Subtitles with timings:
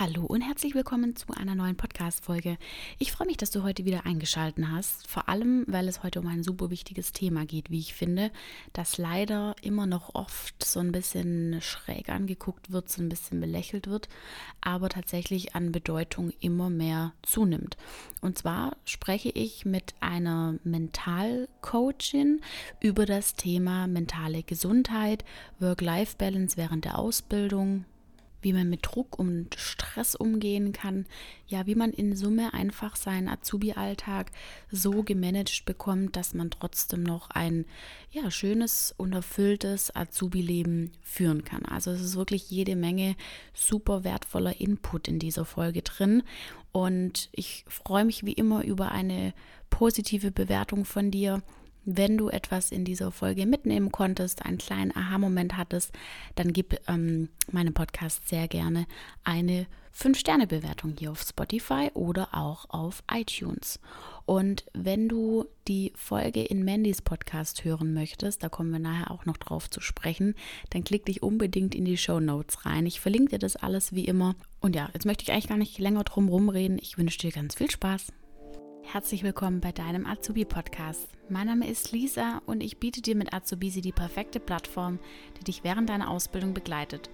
[0.00, 2.56] Hallo und herzlich willkommen zu einer neuen Podcast-Folge.
[2.98, 5.06] Ich freue mich, dass du heute wieder eingeschaltet hast.
[5.06, 8.30] Vor allem, weil es heute um ein super wichtiges Thema geht, wie ich finde,
[8.72, 13.88] das leider immer noch oft so ein bisschen schräg angeguckt wird, so ein bisschen belächelt
[13.88, 14.08] wird,
[14.62, 17.76] aber tatsächlich an Bedeutung immer mehr zunimmt.
[18.22, 22.40] Und zwar spreche ich mit einer Mentalcoachin
[22.80, 25.26] über das Thema mentale Gesundheit,
[25.58, 27.84] Work-Life-Balance während der Ausbildung,
[28.42, 31.06] wie man mit Druck und Stress umgehen kann,
[31.46, 34.30] ja, wie man in Summe einfach seinen Azubi-Alltag
[34.70, 37.64] so gemanagt bekommt, dass man trotzdem noch ein
[38.10, 41.64] ja, schönes und erfülltes Azubi-Leben führen kann.
[41.64, 43.16] Also es ist wirklich jede Menge
[43.52, 46.22] super wertvoller Input in dieser Folge drin.
[46.72, 49.34] Und ich freue mich wie immer über eine
[49.70, 51.42] positive Bewertung von dir
[51.96, 55.92] wenn du etwas in dieser Folge mitnehmen konntest, einen kleinen Aha-Moment hattest,
[56.34, 58.86] dann gib ähm, meinem Podcast sehr gerne
[59.24, 59.66] eine
[59.96, 63.80] 5-Sterne-Bewertung hier auf Spotify oder auch auf iTunes.
[64.24, 69.26] Und wenn du die Folge in Mandys Podcast hören möchtest, da kommen wir nachher auch
[69.26, 70.34] noch drauf zu sprechen,
[70.70, 72.86] dann klick dich unbedingt in die Show Notes rein.
[72.86, 74.36] Ich verlinke dir das alles wie immer.
[74.60, 76.78] Und ja, jetzt möchte ich eigentlich gar nicht länger drum rumreden.
[76.80, 78.12] Ich wünsche dir ganz viel Spaß.
[78.92, 81.06] Herzlich willkommen bei deinem Azubi-Podcast.
[81.28, 84.98] Mein Name ist Lisa und ich biete dir mit Azubisi die perfekte Plattform,
[85.38, 87.08] die dich während deiner Ausbildung begleitet.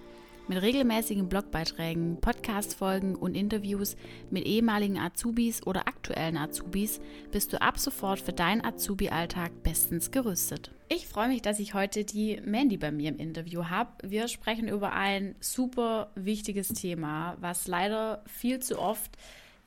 [0.47, 3.95] Mit regelmäßigen Blogbeiträgen, Podcast-Folgen und Interviews
[4.31, 6.99] mit ehemaligen Azubis oder aktuellen Azubis
[7.31, 10.71] bist du ab sofort für deinen Azubi-Alltag bestens gerüstet.
[10.89, 13.91] Ich freue mich, dass ich heute die Mandy bei mir im Interview habe.
[14.01, 19.15] Wir sprechen über ein super wichtiges Thema, was leider viel zu oft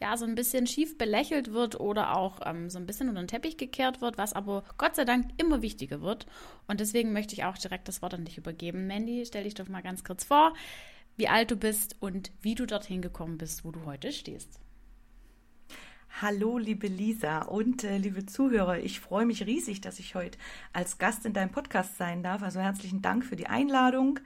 [0.01, 3.29] ja so ein bisschen schief belächelt wird oder auch ähm, so ein bisschen unter den
[3.29, 6.27] Teppich gekehrt wird, was aber Gott sei Dank immer wichtiger wird.
[6.67, 8.87] Und deswegen möchte ich auch direkt das Wort an dich übergeben.
[8.87, 10.55] Mandy, stell dich doch mal ganz kurz vor,
[11.17, 14.59] wie alt du bist und wie du dorthin gekommen bist, wo du heute stehst.
[16.23, 18.79] Hallo, liebe Lisa und äh, liebe Zuhörer.
[18.79, 20.39] Ich freue mich riesig, dass ich heute
[20.73, 22.43] als Gast in deinem Podcast sein darf.
[22.43, 24.19] Also herzlichen Dank für die Einladung.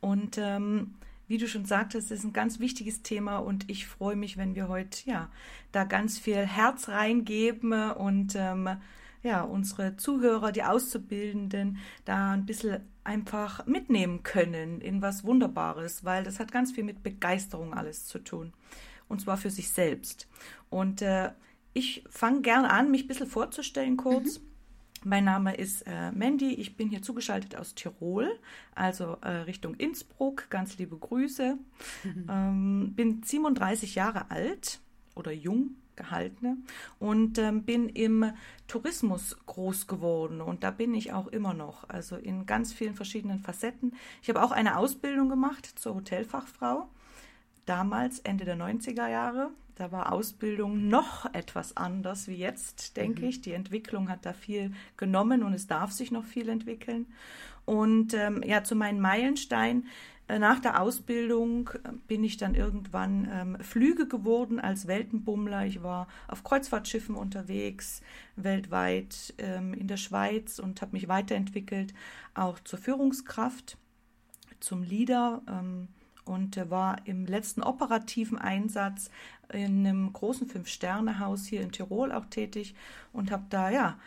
[0.00, 0.94] Und ähm,
[1.26, 4.68] wie du schon sagtest, ist ein ganz wichtiges Thema und ich freue mich, wenn wir
[4.68, 5.30] heute ja
[5.72, 8.68] da ganz viel Herz reingeben und ähm,
[9.22, 16.24] ja unsere Zuhörer, die Auszubildenden, da ein bisschen einfach mitnehmen können in was Wunderbares, weil
[16.24, 18.52] das hat ganz viel mit Begeisterung alles zu tun
[19.08, 20.28] und zwar für sich selbst.
[20.70, 21.30] Und äh,
[21.72, 24.38] ich fange gerne an, mich ein bisschen vorzustellen kurz.
[24.38, 24.53] Mhm.
[25.06, 28.40] Mein Name ist äh, Mandy, ich bin hier zugeschaltet aus Tirol,
[28.74, 30.48] also äh, Richtung Innsbruck.
[30.48, 31.58] Ganz liebe Grüße.
[32.04, 32.26] Mhm.
[32.30, 34.80] Ähm, bin 37 Jahre alt
[35.14, 36.56] oder jung gehaltene
[36.98, 38.32] und ähm, bin im
[38.66, 43.38] Tourismus groß geworden und da bin ich auch immer noch, also in ganz vielen verschiedenen
[43.38, 43.92] Facetten.
[44.22, 46.88] Ich habe auch eine Ausbildung gemacht zur Hotelfachfrau,
[47.66, 53.28] damals Ende der 90er Jahre da war Ausbildung noch etwas anders wie jetzt, denke mhm.
[53.28, 53.40] ich.
[53.40, 57.06] Die Entwicklung hat da viel genommen und es darf sich noch viel entwickeln.
[57.64, 59.86] Und ähm, ja, zu meinen Meilenstein.
[60.26, 65.66] Äh, nach der Ausbildung äh, bin ich dann irgendwann ähm, Flüge geworden als Weltenbummler.
[65.66, 68.00] Ich war auf Kreuzfahrtschiffen unterwegs,
[68.36, 71.94] weltweit ähm, in der Schweiz und habe mich weiterentwickelt,
[72.34, 73.76] auch zur Führungskraft,
[74.60, 75.42] zum Leader.
[75.48, 75.88] Ähm,
[76.24, 79.10] und war im letzten operativen Einsatz
[79.52, 82.74] in einem großen Fünf-Sterne-Haus hier in Tirol auch tätig
[83.12, 83.98] und habe da ja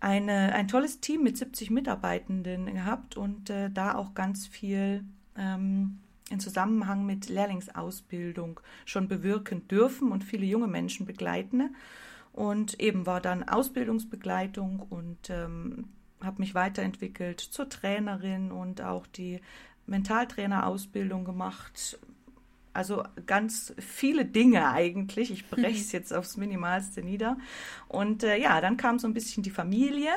[0.00, 5.04] eine, ein tolles Team mit 70 Mitarbeitenden gehabt und äh, da auch ganz viel
[5.36, 5.98] ähm,
[6.30, 11.74] in Zusammenhang mit Lehrlingsausbildung schon bewirken dürfen und viele junge Menschen begleiten.
[12.32, 15.88] Und eben war dann Ausbildungsbegleitung und ähm,
[16.22, 19.40] habe mich weiterentwickelt zur Trainerin und auch die
[19.86, 21.98] Mentaltrainerausbildung gemacht.
[22.72, 25.30] Also ganz viele Dinge eigentlich.
[25.30, 27.38] Ich breche es jetzt aufs Minimalste nieder.
[27.88, 30.10] Und äh, ja, dann kam so ein bisschen die Familie.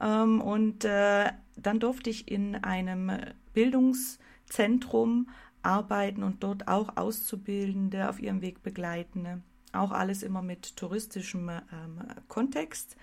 [0.00, 3.12] Ähm, und äh, dann durfte ich in einem
[3.52, 5.28] Bildungszentrum
[5.62, 9.42] arbeiten und dort auch Auszubildende auf ihrem Weg begleiten.
[9.72, 12.96] Auch alles immer mit touristischem ähm, Kontext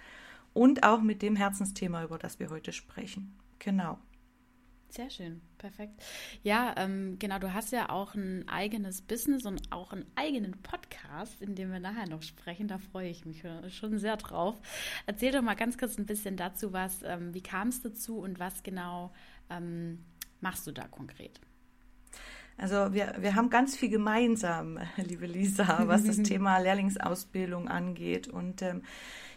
[0.54, 3.36] und auch mit dem Herzensthema, über das wir heute sprechen.
[3.60, 3.98] Genau.
[4.90, 6.04] Sehr schön, perfekt.
[6.42, 11.40] Ja, ähm, genau, du hast ja auch ein eigenes Business und auch einen eigenen Podcast,
[11.40, 12.68] in dem wir nachher noch sprechen.
[12.68, 14.60] Da freue ich mich schon sehr drauf.
[15.06, 18.40] Erzähl doch mal ganz kurz ein bisschen dazu, was, ähm, wie kam es dazu und
[18.40, 19.14] was genau
[19.52, 20.04] ähm,
[20.42, 21.40] machst du da konkret?
[22.58, 28.28] Also wir, wir haben ganz viel gemeinsam, liebe Lisa, was das Thema Lehrlingsausbildung angeht.
[28.28, 28.82] Und ähm,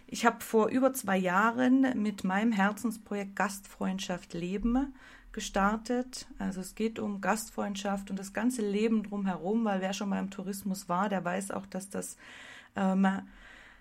[0.07, 4.95] ich habe vor über zwei Jahren mit meinem Herzensprojekt Gastfreundschaft Leben
[5.35, 6.27] gestartet.
[6.39, 10.31] Also es geht um Gastfreundschaft und das ganze Leben drumherum, weil wer schon mal im
[10.31, 12.17] Tourismus war, der weiß auch, dass das
[12.77, 13.07] ähm,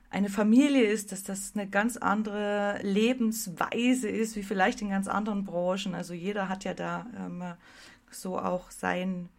[0.10, 5.46] eine Familie ist, dass das eine ganz andere Lebensweise ist, wie vielleicht in ganz anderen
[5.46, 5.96] Branchen.
[5.96, 7.44] Also jeder hat ja da ähm,
[8.12, 9.30] so auch sein,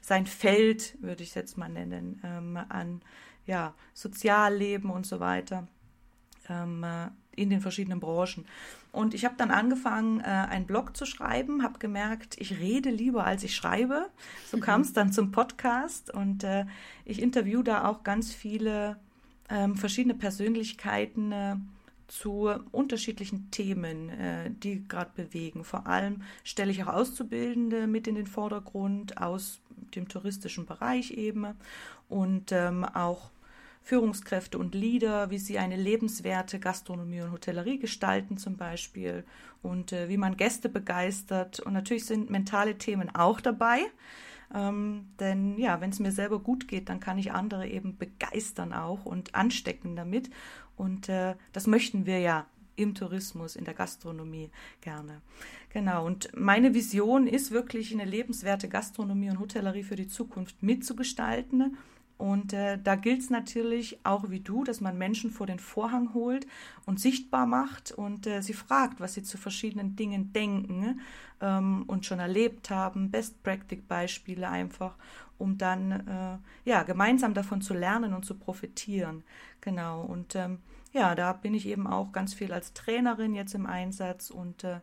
[0.00, 3.02] sein Feld, würde ich jetzt mal nennen, ähm, an
[3.46, 5.66] ja, Sozialleben und so weiter
[6.48, 6.84] ähm,
[7.34, 8.44] in den verschiedenen Branchen.
[8.92, 13.24] Und ich habe dann angefangen, äh, einen Blog zu schreiben, habe gemerkt, ich rede lieber,
[13.24, 14.08] als ich schreibe.
[14.50, 16.66] So kam es dann zum Podcast und äh,
[17.04, 18.96] ich interview da auch ganz viele
[19.48, 21.56] ähm, verschiedene Persönlichkeiten äh,
[22.08, 25.64] zu unterschiedlichen Themen, äh, die gerade bewegen.
[25.64, 29.60] Vor allem stelle ich auch Auszubildende mit in den Vordergrund aus
[29.94, 31.46] dem touristischen Bereich eben
[32.08, 33.30] und ähm, auch
[33.82, 39.24] Führungskräfte und Leader, wie sie eine lebenswerte Gastronomie und Hotellerie gestalten zum Beispiel
[39.60, 41.60] und äh, wie man Gäste begeistert.
[41.60, 43.80] Und natürlich sind mentale Themen auch dabei.
[44.54, 48.72] Ähm, denn ja, wenn es mir selber gut geht, dann kann ich andere eben begeistern
[48.72, 50.30] auch und anstecken damit.
[50.76, 52.46] Und äh, das möchten wir ja
[52.76, 54.50] im Tourismus, in der Gastronomie
[54.80, 55.20] gerne.
[55.70, 56.06] Genau.
[56.06, 61.76] Und meine Vision ist wirklich eine lebenswerte Gastronomie und Hotellerie für die Zukunft mitzugestalten
[62.22, 66.14] und äh, da gilt es natürlich auch wie du, dass man Menschen vor den Vorhang
[66.14, 66.46] holt
[66.86, 71.00] und sichtbar macht und äh, sie fragt, was sie zu verschiedenen Dingen denken
[71.40, 74.94] ähm, und schon erlebt haben, Best-Practice-Beispiele einfach,
[75.36, 76.38] um dann äh,
[76.70, 79.24] ja gemeinsam davon zu lernen und zu profitieren.
[79.60, 80.02] Genau.
[80.02, 80.60] Und ähm,
[80.92, 84.78] ja, da bin ich eben auch ganz viel als Trainerin jetzt im Einsatz und äh,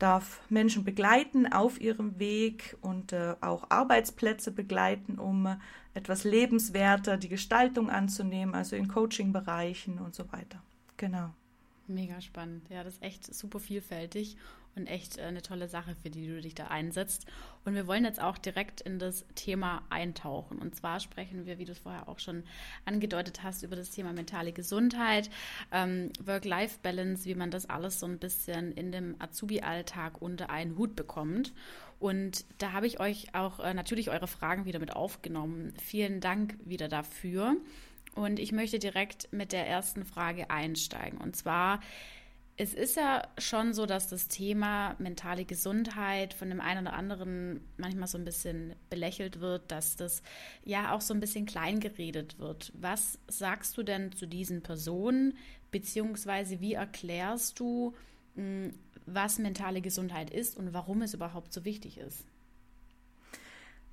[0.00, 5.56] darf Menschen begleiten auf ihrem Weg und äh, auch Arbeitsplätze begleiten, um äh,
[5.96, 10.62] etwas lebenswerter die Gestaltung anzunehmen, also in Coaching-Bereichen und so weiter.
[10.96, 11.30] Genau.
[11.88, 12.68] Mega spannend.
[12.68, 14.36] Ja, das ist echt super vielfältig
[14.76, 17.26] und echt äh, eine tolle Sache, für die du dich da einsetzt.
[17.64, 20.58] Und wir wollen jetzt auch direkt in das Thema eintauchen.
[20.58, 22.44] Und zwar sprechen wir, wie du es vorher auch schon
[22.84, 25.30] angedeutet hast, über das Thema mentale Gesundheit,
[25.72, 30.94] ähm, Work-Life-Balance, wie man das alles so ein bisschen in dem Azubi-Alltag unter einen Hut
[30.94, 31.52] bekommt.
[31.98, 35.72] Und da habe ich euch auch äh, natürlich eure Fragen wieder mit aufgenommen.
[35.82, 37.56] Vielen Dank wieder dafür.
[38.14, 41.18] Und ich möchte direkt mit der ersten Frage einsteigen.
[41.18, 41.80] Und zwar,
[42.56, 47.60] es ist ja schon so, dass das Thema mentale Gesundheit von dem einen oder anderen
[47.76, 50.22] manchmal so ein bisschen belächelt wird, dass das
[50.64, 52.72] ja auch so ein bisschen klein geredet wird.
[52.74, 55.36] Was sagst du denn zu diesen Personen,
[55.70, 57.94] beziehungsweise wie erklärst du,
[58.34, 58.72] hm,
[59.06, 62.24] was mentale Gesundheit ist und warum es überhaupt so wichtig ist?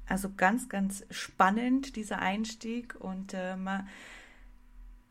[0.08, 2.96] Also ganz, ganz spannend, dieser Einstieg.
[3.00, 3.56] Und äh,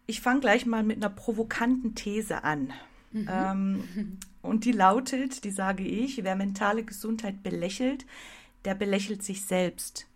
[0.07, 2.73] ich fange gleich mal mit einer provokanten These an.
[3.13, 3.29] Mhm.
[3.31, 8.07] Ähm, und die lautet, die sage ich, wer mentale Gesundheit belächelt,
[8.65, 10.07] der belächelt sich selbst.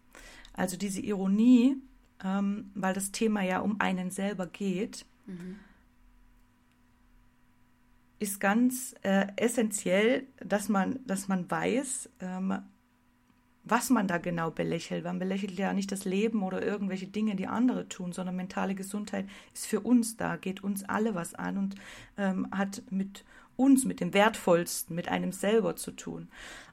[0.52, 1.76] Also diese Ironie,
[2.24, 5.58] ähm, weil das Thema ja um einen selber geht, mhm.
[8.18, 12.58] Ist ganz äh, essentiell, dass man, dass man weiß, ähm,
[13.64, 15.04] was man da genau belächelt.
[15.04, 19.26] Man belächelt ja nicht das Leben oder irgendwelche Dinge, die andere tun, sondern mentale Gesundheit
[19.52, 21.74] ist für uns da, geht uns alle was an und
[22.16, 23.24] ähm, hat mit
[23.56, 26.28] uns, mit dem Wertvollsten, mit einem selber zu tun.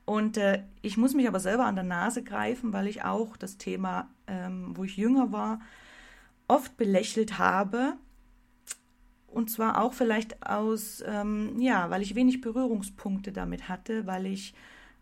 [0.05, 3.57] Und äh, ich muss mich aber selber an der Nase greifen, weil ich auch das
[3.57, 5.61] Thema, ähm, wo ich jünger war,
[6.47, 7.93] oft belächelt habe.
[9.33, 14.53] Und zwar auch vielleicht aus, ähm, ja, weil ich wenig Berührungspunkte damit hatte, weil ich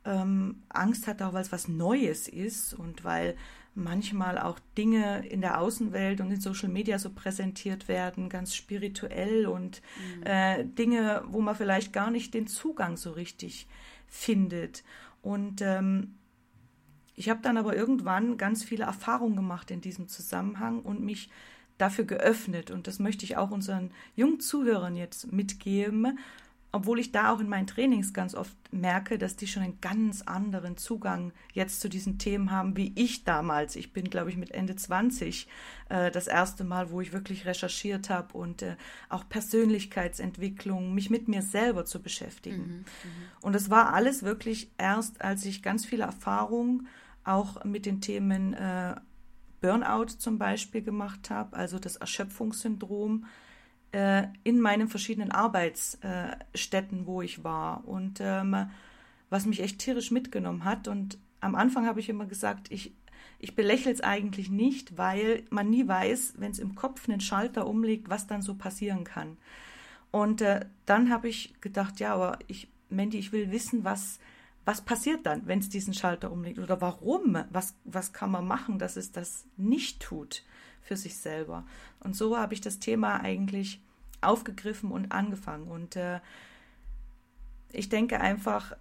[0.06, 3.36] ähm, Angst hat, auch weil es was Neues ist und weil
[3.76, 9.48] manchmal auch Dinge in der Außenwelt und in Social Media so präsentiert werden, ganz spirituell
[9.48, 10.24] und mhm.
[10.24, 13.68] äh, Dinge, wo man vielleicht gar nicht den Zugang so richtig
[14.08, 14.84] findet.
[15.22, 16.16] Und ähm,
[17.16, 21.30] ich habe dann aber irgendwann ganz viele Erfahrungen gemacht in diesem Zusammenhang und mich
[21.82, 22.72] dafür geöffnet.
[22.72, 26.18] Und das möchte ich auch unseren jungen Zuhörern jetzt mitgeben
[26.74, 30.22] obwohl ich da auch in meinen Trainings ganz oft merke, dass die schon einen ganz
[30.22, 33.76] anderen Zugang jetzt zu diesen Themen haben, wie ich damals.
[33.76, 35.48] Ich bin, glaube ich, mit Ende 20
[35.90, 38.78] äh, das erste Mal, wo ich wirklich recherchiert habe und äh,
[39.10, 42.62] auch Persönlichkeitsentwicklung, mich mit mir selber zu beschäftigen.
[42.62, 42.86] Mhm, mhm.
[43.42, 46.88] und es war alles wirklich erst, als ich ganz viele Erfahrungen
[47.24, 48.96] auch mit den Themen äh,
[49.62, 53.26] Burnout zum Beispiel gemacht habe, also das Erschöpfungssyndrom,
[53.92, 58.70] äh, in meinen verschiedenen Arbeitsstätten, wo ich war und ähm,
[59.30, 60.88] was mich echt tierisch mitgenommen hat.
[60.88, 62.94] Und am Anfang habe ich immer gesagt, ich,
[63.40, 67.68] ich belächle es eigentlich nicht, weil man nie weiß, wenn es im Kopf einen Schalter
[67.68, 69.38] umlegt, was dann so passieren kann.
[70.12, 74.20] Und äh, dann habe ich gedacht, ja, aber ich, Mandy, ich will wissen, was,
[74.72, 76.58] was passiert dann, wenn es diesen Schalter umlegt?
[76.58, 77.38] Oder warum?
[77.50, 80.46] Was, was kann man machen, dass es das nicht tut
[80.82, 81.66] für sich selber?
[82.00, 83.84] Und so habe ich das Thema eigentlich
[84.22, 85.68] aufgegriffen und angefangen.
[85.68, 86.22] Und äh,
[87.74, 88.78] ich denke einfach,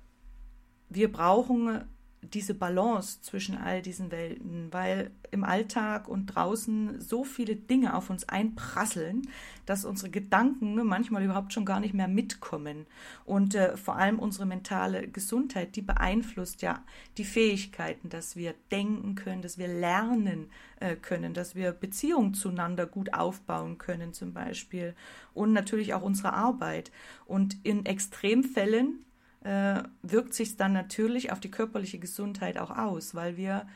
[0.90, 1.82] wir brauchen
[2.22, 8.10] diese Balance zwischen all diesen Welten, weil im Alltag und draußen so viele Dinge auf
[8.10, 9.22] uns einprasseln,
[9.64, 12.86] dass unsere Gedanken manchmal überhaupt schon gar nicht mehr mitkommen.
[13.24, 16.82] Und äh, vor allem unsere mentale Gesundheit, die beeinflusst ja
[17.16, 20.50] die Fähigkeiten, dass wir denken können, dass wir lernen
[20.80, 24.94] äh, können, dass wir Beziehungen zueinander gut aufbauen können zum Beispiel
[25.32, 26.90] und natürlich auch unsere Arbeit.
[27.26, 29.04] Und in Extremfällen
[29.42, 33.66] äh, wirkt sich dann natürlich auf die körperliche Gesundheit auch aus, weil wir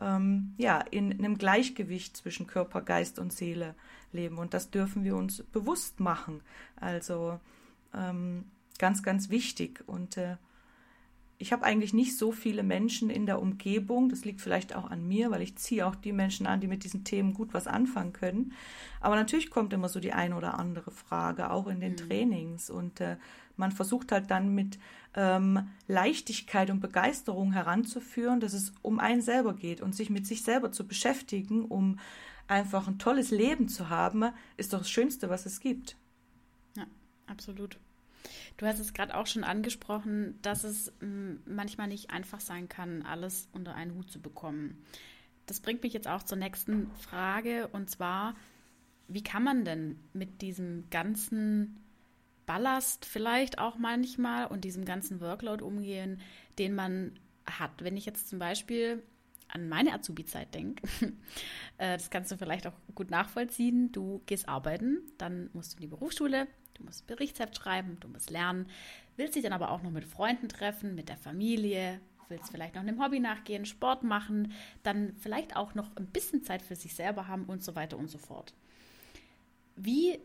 [0.00, 3.74] ähm, ja in einem Gleichgewicht zwischen Körper, Geist und Seele
[4.12, 6.40] leben und das dürfen wir uns bewusst machen.
[6.76, 7.38] Also
[7.94, 8.44] ähm,
[8.78, 10.36] ganz, ganz wichtig und äh,
[11.40, 14.10] ich habe eigentlich nicht so viele Menschen in der Umgebung.
[14.10, 16.84] Das liegt vielleicht auch an mir, weil ich ziehe auch die Menschen an, die mit
[16.84, 18.52] diesen Themen gut was anfangen können.
[19.00, 21.96] Aber natürlich kommt immer so die eine oder andere Frage, auch in den mhm.
[21.96, 22.68] Trainings.
[22.68, 23.16] Und äh,
[23.60, 24.80] man versucht halt dann mit
[25.14, 30.42] ähm, Leichtigkeit und Begeisterung heranzuführen, dass es um einen selber geht und sich mit sich
[30.42, 32.00] selber zu beschäftigen, um
[32.48, 34.24] einfach ein tolles Leben zu haben,
[34.56, 35.96] ist doch das Schönste, was es gibt.
[36.76, 36.86] Ja,
[37.26, 37.78] absolut.
[38.56, 43.02] Du hast es gerade auch schon angesprochen, dass es m, manchmal nicht einfach sein kann,
[43.02, 44.84] alles unter einen Hut zu bekommen.
[45.46, 48.34] Das bringt mich jetzt auch zur nächsten Frage und zwar,
[49.08, 51.80] wie kann man denn mit diesem ganzen
[52.50, 56.20] Ballast vielleicht auch manchmal und diesem ganzen Workload umgehen,
[56.58, 57.16] den man
[57.46, 57.70] hat.
[57.84, 59.04] Wenn ich jetzt zum Beispiel
[59.46, 60.82] an meine Azubi-Zeit denke,
[61.78, 63.92] äh, das kannst du vielleicht auch gut nachvollziehen.
[63.92, 68.30] Du gehst arbeiten, dann musst du in die Berufsschule, du musst Berichtsheft schreiben, du musst
[68.30, 68.66] lernen,
[69.16, 72.82] willst dich dann aber auch noch mit Freunden treffen, mit der Familie, willst vielleicht noch
[72.82, 74.52] einem Hobby nachgehen, Sport machen,
[74.82, 78.10] dann vielleicht auch noch ein bisschen Zeit für sich selber haben und so weiter und
[78.10, 78.54] so fort.
[79.76, 80.18] Wie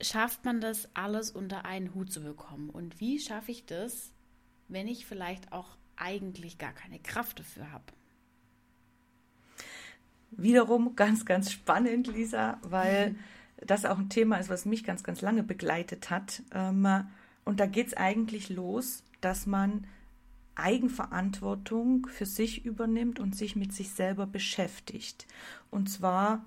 [0.00, 2.70] schafft man das alles unter einen Hut zu bekommen?
[2.70, 4.12] Und wie schaffe ich das,
[4.68, 7.84] wenn ich vielleicht auch eigentlich gar keine Kraft dafür habe?
[10.30, 13.18] Wiederum ganz, ganz spannend, Lisa, weil mhm.
[13.66, 16.42] das auch ein Thema ist, was mich ganz, ganz lange begleitet hat.
[16.52, 16.86] Ähm,
[17.44, 19.86] und da geht es eigentlich los, dass man
[20.54, 25.26] Eigenverantwortung für sich übernimmt und sich mit sich selber beschäftigt.
[25.70, 26.44] Und zwar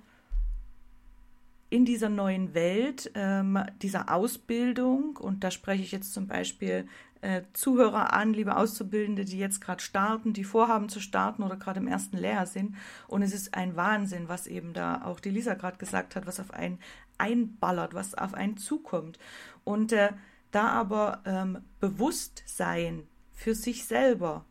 [1.73, 6.87] in dieser neuen Welt, ähm, dieser Ausbildung, und da spreche ich jetzt zum Beispiel
[7.21, 11.79] äh, Zuhörer an, liebe Auszubildende, die jetzt gerade starten, die vorhaben zu starten oder gerade
[11.79, 12.75] im ersten Lehrjahr sind.
[13.07, 16.39] Und es ist ein Wahnsinn, was eben da auch die Lisa gerade gesagt hat, was
[16.39, 16.77] auf einen
[17.17, 19.17] einballert, was auf einen zukommt.
[19.63, 20.09] Und äh,
[20.51, 24.45] da aber ähm, Bewusstsein für sich selber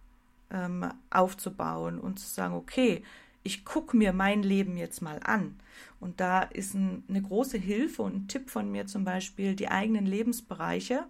[0.50, 3.05] ähm, aufzubauen und zu sagen, okay,
[3.42, 5.56] ich gucke mir mein Leben jetzt mal an.
[6.00, 9.68] Und da ist ein, eine große Hilfe und ein Tipp von mir zum Beispiel die
[9.68, 11.04] eigenen Lebensbereiche.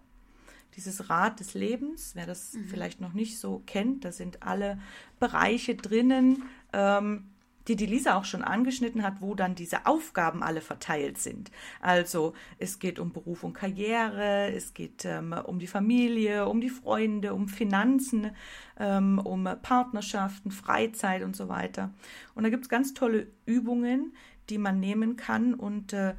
[0.77, 2.65] Dieses Rad des Lebens, wer das mhm.
[2.65, 4.79] vielleicht noch nicht so kennt, da sind alle
[5.21, 7.27] Bereiche drinnen, ähm,
[7.69, 11.51] die die Lisa auch schon angeschnitten hat, wo dann diese Aufgaben alle verteilt sind.
[11.81, 16.71] Also es geht um Beruf und Karriere, es geht ähm, um die Familie, um die
[16.71, 18.31] Freunde, um Finanzen,
[18.79, 21.91] ähm, um Partnerschaften, Freizeit und so weiter.
[22.35, 24.13] Und da gibt es ganz tolle Übungen,
[24.51, 26.15] die man nehmen kann und äh,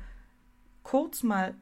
[0.83, 1.55] kurz mal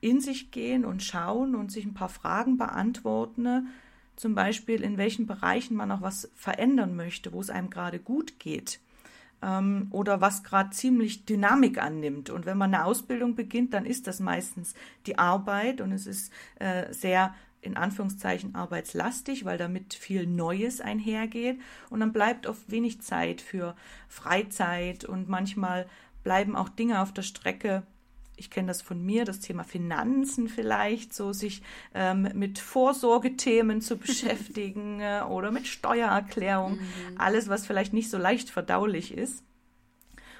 [0.00, 3.68] in sich gehen und schauen und sich ein paar Fragen beantworten,
[4.16, 8.40] zum Beispiel in welchen Bereichen man auch was verändern möchte, wo es einem gerade gut
[8.40, 8.80] geht
[9.42, 12.30] ähm, oder was gerade ziemlich Dynamik annimmt.
[12.30, 14.74] Und wenn man eine Ausbildung beginnt, dann ist das meistens
[15.06, 15.80] die Arbeit.
[15.80, 21.60] Und es ist äh, sehr in Anführungszeichen arbeitslastig, weil damit viel Neues einhergeht.
[21.90, 23.74] Und dann bleibt oft wenig Zeit für
[24.08, 25.04] Freizeit.
[25.04, 25.86] Und manchmal
[26.22, 27.84] bleiben auch Dinge auf der Strecke,
[28.38, 31.62] ich kenne das von mir, das Thema Finanzen vielleicht, so sich
[31.94, 36.80] ähm, mit Vorsorgethemen zu beschäftigen äh, oder mit Steuererklärung, mhm.
[37.16, 39.44] alles, was vielleicht nicht so leicht verdaulich ist.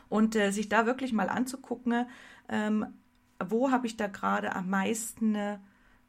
[0.09, 2.07] Und äh, sich da wirklich mal anzugucken,
[2.49, 2.87] ähm,
[3.45, 5.37] wo habe ich da gerade am meisten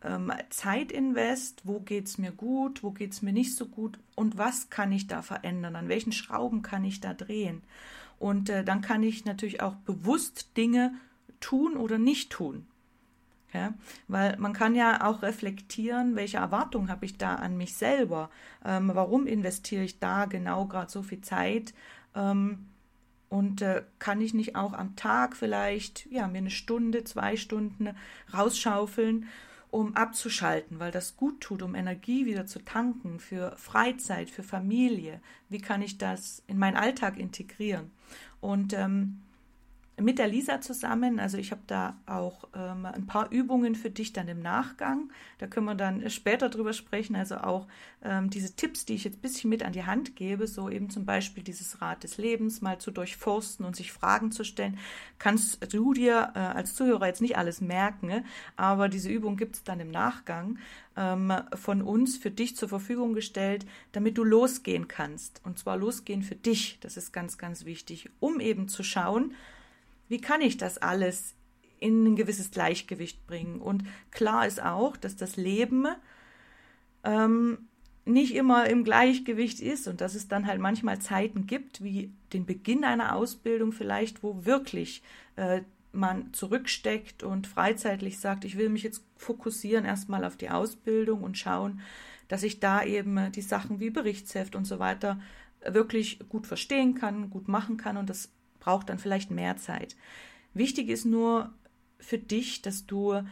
[0.03, 3.99] ähm, Zeit invest, wo geht es mir gut, wo geht es mir nicht so gut
[4.15, 7.61] und was kann ich da verändern, an welchen Schrauben kann ich da drehen.
[8.17, 10.93] Und äh, dann kann ich natürlich auch bewusst Dinge
[11.39, 12.67] tun oder nicht tun.
[13.51, 13.73] Ja,
[14.07, 18.29] weil man kann ja auch reflektieren, welche Erwartungen habe ich da an mich selber?
[18.63, 21.73] Ähm, warum investiere ich da genau gerade so viel Zeit?
[22.13, 22.67] Ähm,
[23.29, 27.89] und äh, kann ich nicht auch am Tag vielleicht ja, mir eine Stunde, zwei Stunden
[28.31, 29.25] rausschaufeln
[29.71, 35.21] um abzuschalten, weil das gut tut, um Energie wieder zu tanken für Freizeit, für Familie.
[35.47, 37.91] Wie kann ich das in meinen Alltag integrieren?
[38.41, 39.21] Und ähm,
[40.01, 41.19] mit der Lisa zusammen.
[41.19, 45.11] Also ich habe da auch ähm, ein paar Übungen für dich dann im Nachgang.
[45.39, 47.15] Da können wir dann später drüber sprechen.
[47.15, 47.67] Also auch
[48.03, 50.89] ähm, diese Tipps, die ich jetzt ein bisschen mit an die Hand gebe, so eben
[50.89, 54.77] zum Beispiel dieses Rad des Lebens mal zu durchforsten und sich Fragen zu stellen,
[55.17, 58.23] kannst du dir äh, als Zuhörer jetzt nicht alles merken, ne?
[58.55, 60.57] aber diese Übung gibt es dann im Nachgang
[60.95, 65.41] ähm, von uns für dich zur Verfügung gestellt, damit du losgehen kannst.
[65.43, 66.77] Und zwar losgehen für dich.
[66.81, 69.33] Das ist ganz, ganz wichtig, um eben zu schauen,
[70.09, 71.35] wie kann ich das alles
[71.79, 73.61] in ein gewisses Gleichgewicht bringen?
[73.61, 75.87] Und klar ist auch, dass das Leben
[77.03, 77.69] ähm,
[78.05, 82.45] nicht immer im Gleichgewicht ist und dass es dann halt manchmal Zeiten gibt, wie den
[82.45, 85.03] Beginn einer Ausbildung vielleicht, wo wirklich
[85.35, 85.61] äh,
[85.91, 91.37] man zurücksteckt und freizeitlich sagt, ich will mich jetzt fokussieren erstmal auf die Ausbildung und
[91.37, 91.81] schauen,
[92.27, 95.19] dass ich da eben die Sachen wie Berichtsheft und so weiter
[95.65, 98.31] wirklich gut verstehen kann, gut machen kann und das
[98.69, 99.95] braucht dann vielleicht mehr Zeit.
[100.53, 101.51] Wichtig ist nur
[101.99, 103.23] für dich, dass du,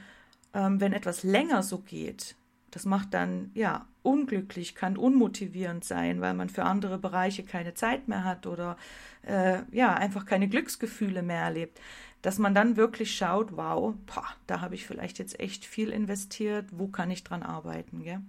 [0.56, 2.36] ähm, wenn etwas länger so geht,
[2.72, 8.08] das macht dann ja unglücklich, kann unmotivierend sein, weil man für andere Bereiche keine Zeit
[8.08, 8.77] mehr hat oder
[9.22, 11.79] äh, ja einfach keine Glücksgefühle mehr erlebt,
[12.24, 16.65] dass man dann wirklich schaut, wow, boah, da habe ich vielleicht jetzt echt viel investiert,
[16.72, 18.22] wo kann ich dran arbeiten, gell?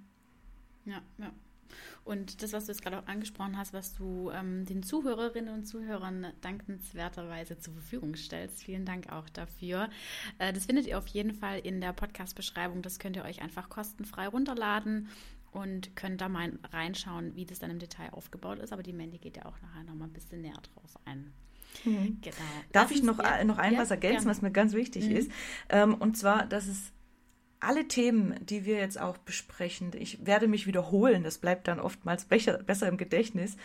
[0.85, 1.31] Ja, ja.
[2.09, 5.67] Und das, was du jetzt gerade auch angesprochen hast, was du ähm, den Zuhörerinnen und
[5.67, 9.91] Zuhörern dankenswerterweise zur Verfügung stellst, vielen Dank auch dafür.
[10.39, 12.81] Äh, das findet ihr auf jeden Fall in der Podcast-Beschreibung.
[12.81, 15.09] Das könnt ihr euch einfach kostenfrei runterladen
[15.51, 18.73] und könnt da mal reinschauen, wie das dann im Detail aufgebaut ist.
[18.73, 21.35] Aber die Mandy geht ja auch nachher noch mal ein bisschen näher drauf ein.
[21.85, 22.23] Mhm.
[22.23, 22.37] Genau.
[22.73, 24.31] Darf Lass ich noch, noch ein ja, was ergänzen, gerne.
[24.31, 25.15] was mir ganz wichtig mhm.
[25.15, 25.31] ist?
[25.69, 26.91] Ähm, und zwar, dass es
[27.61, 32.25] alle Themen, die wir jetzt auch besprechen, ich werde mich wiederholen, das bleibt dann oftmals
[32.25, 33.57] besser, besser im Gedächtnis.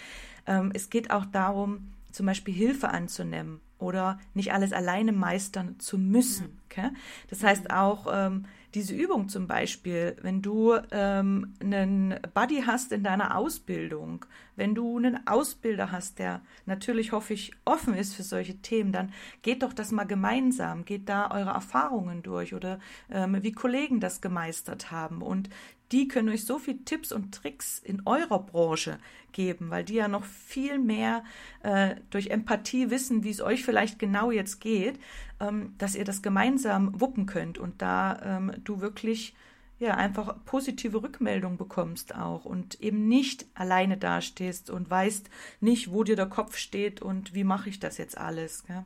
[0.47, 5.97] Ähm, es geht auch darum, zum Beispiel Hilfe anzunehmen oder nicht alles alleine meistern zu
[5.97, 6.59] müssen.
[6.69, 6.89] Okay?
[7.29, 13.03] Das heißt auch, ähm, diese Übung zum Beispiel, wenn du ähm, einen Buddy hast in
[13.03, 18.57] deiner Ausbildung, wenn du einen Ausbilder hast, der natürlich, hoffe ich, offen ist für solche
[18.57, 22.79] Themen, dann geht doch das mal gemeinsam, geht da eure Erfahrungen durch oder
[23.11, 25.21] ähm, wie Kollegen das gemeistert haben.
[25.21, 25.49] Und
[25.93, 28.97] die können euch so viele Tipps und Tricks in eurer Branche
[29.31, 31.23] geben, weil die ja noch viel mehr
[31.61, 34.99] äh, durch Empathie wissen, wie es euch vielleicht genau jetzt geht,
[35.39, 39.35] ähm, dass ihr das gemeinsam wuppen könnt und da ähm, du wirklich
[39.79, 45.29] ja einfach positive Rückmeldung bekommst auch und eben nicht alleine dastehst und weißt
[45.61, 48.63] nicht, wo dir der Kopf steht und wie mache ich das jetzt alles.
[48.65, 48.83] Gell?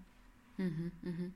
[0.57, 1.31] Mhm, mh.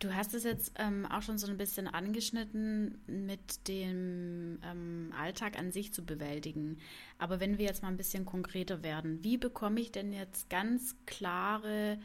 [0.00, 5.58] Du hast es jetzt ähm, auch schon so ein bisschen angeschnitten, mit dem ähm, Alltag
[5.58, 6.78] an sich zu bewältigen.
[7.18, 10.96] Aber wenn wir jetzt mal ein bisschen konkreter werden, wie bekomme ich denn jetzt ganz
[11.04, 11.98] klare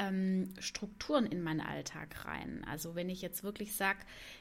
[0.00, 2.64] ähm, Strukturen in meinen Alltag rein.
[2.66, 3.98] Also wenn ich jetzt wirklich sage,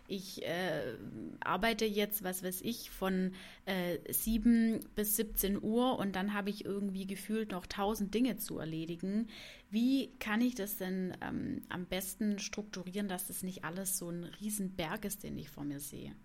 [0.08, 0.96] ich äh,
[1.42, 3.34] arbeite jetzt, was weiß ich, von
[3.66, 8.58] äh, 7 bis 17 Uhr und dann habe ich irgendwie gefühlt noch tausend Dinge zu
[8.58, 9.28] erledigen.
[9.70, 14.24] Wie kann ich das denn ähm, am besten strukturieren, dass das nicht alles so ein
[14.40, 16.16] Riesenberg ist, den ich vor mir sehe?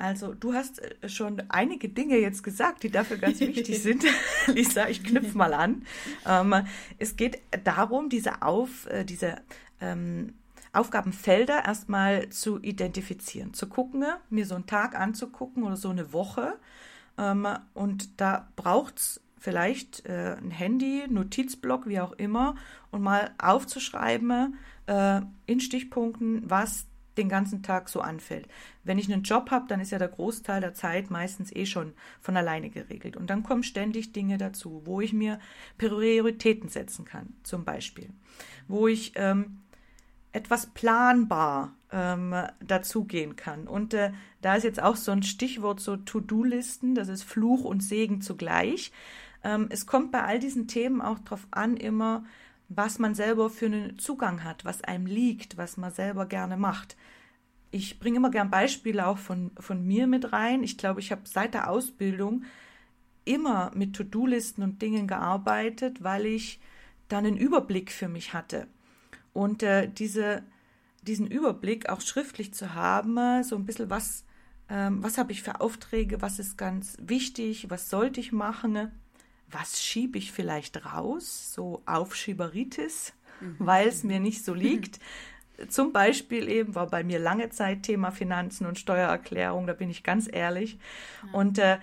[0.00, 4.04] Also du hast äh, schon einige Dinge jetzt gesagt, die dafür ganz wichtig sind.
[4.46, 5.82] Lisa, ich knüpfe mal an.
[6.26, 6.54] Ähm,
[6.98, 9.36] es geht darum, diese, Auf, äh, diese
[9.80, 10.34] ähm,
[10.72, 16.58] Aufgabenfelder erstmal zu identifizieren, zu gucken, mir so einen Tag anzugucken oder so eine Woche.
[17.18, 22.54] Ähm, und da braucht es vielleicht äh, ein Handy, Notizblock, wie auch immer,
[22.90, 26.86] und mal aufzuschreiben äh, in Stichpunkten, was
[27.16, 28.46] den ganzen Tag so anfällt.
[28.84, 31.92] Wenn ich einen Job habe, dann ist ja der Großteil der Zeit meistens eh schon
[32.20, 33.16] von alleine geregelt.
[33.16, 35.38] Und dann kommen ständig Dinge dazu, wo ich mir
[35.78, 38.10] Prioritäten setzen kann, zum Beispiel.
[38.68, 39.58] Wo ich ähm,
[40.32, 43.66] etwas planbar ähm, dazugehen kann.
[43.66, 47.82] Und äh, da ist jetzt auch so ein Stichwort so To-Do-Listen, das ist Fluch und
[47.82, 48.92] Segen zugleich.
[49.42, 52.24] Ähm, es kommt bei all diesen Themen auch darauf an, immer
[52.70, 56.96] was man selber für einen Zugang hat, was einem liegt, was man selber gerne macht.
[57.72, 60.62] Ich bringe immer gern Beispiele auch von, von mir mit rein.
[60.62, 62.44] Ich glaube, ich habe seit der Ausbildung
[63.24, 66.60] immer mit To-Do-Listen und Dingen gearbeitet, weil ich
[67.08, 68.68] dann einen Überblick für mich hatte.
[69.32, 70.44] Und äh, diese,
[71.02, 74.24] diesen Überblick auch schriftlich zu haben, so ein bisschen was,
[74.68, 78.92] ähm, was habe ich für Aufträge, was ist ganz wichtig, was sollte ich machen,
[79.50, 83.56] was schiebe ich vielleicht raus, so Aufschieberitis, mhm.
[83.58, 84.98] weil es mir nicht so liegt.
[85.68, 90.02] zum Beispiel eben war bei mir lange Zeit Thema Finanzen und Steuererklärung, da bin ich
[90.02, 90.78] ganz ehrlich.
[91.26, 91.38] Ja.
[91.38, 91.78] Und äh,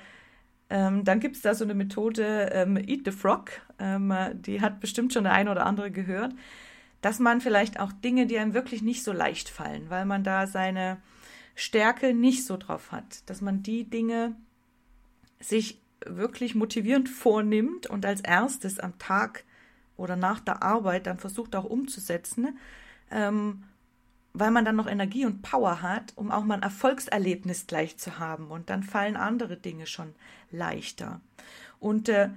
[0.69, 4.79] ähm, dann gibt es da so eine Methode, ähm, Eat the Frog, ähm, die hat
[4.79, 6.33] bestimmt schon der eine oder andere gehört,
[7.01, 10.47] dass man vielleicht auch Dinge, die einem wirklich nicht so leicht fallen, weil man da
[10.47, 10.97] seine
[11.55, 14.35] Stärke nicht so drauf hat, dass man die Dinge
[15.39, 19.43] sich wirklich motivierend vornimmt und als erstes am Tag
[19.95, 22.57] oder nach der Arbeit dann versucht auch umzusetzen,
[23.11, 23.63] ähm,
[24.33, 28.19] weil man dann noch Energie und Power hat, um auch mal ein Erfolgserlebnis gleich zu
[28.19, 28.51] haben.
[28.51, 30.13] Und dann fallen andere Dinge schon
[30.51, 31.21] leichter.
[31.79, 32.29] Und äh,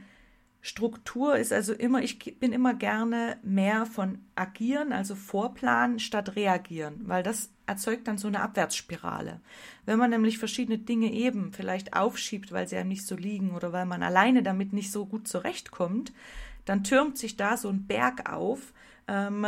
[0.63, 7.01] Struktur ist also immer, ich bin immer gerne mehr von agieren, also vorplanen, statt reagieren,
[7.05, 9.41] weil das erzeugt dann so eine Abwärtsspirale.
[9.87, 13.73] Wenn man nämlich verschiedene Dinge eben vielleicht aufschiebt, weil sie einem nicht so liegen oder
[13.73, 16.13] weil man alleine damit nicht so gut zurechtkommt,
[16.67, 18.75] dann türmt sich da so ein Berg auf
[19.09, 19.47] ähm,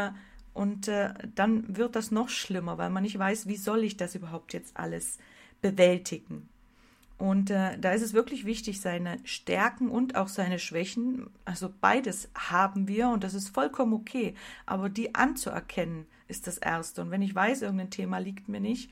[0.55, 4.15] und äh, dann wird das noch schlimmer, weil man nicht weiß, wie soll ich das
[4.15, 5.19] überhaupt jetzt alles
[5.61, 6.49] bewältigen.
[7.23, 12.29] Und äh, da ist es wirklich wichtig, seine Stärken und auch seine Schwächen, also beides
[12.35, 14.35] haben wir und das ist vollkommen okay,
[14.67, 17.01] aber die anzuerkennen ist das Erste.
[17.01, 18.91] Und wenn ich weiß, irgendein Thema liegt mir nicht,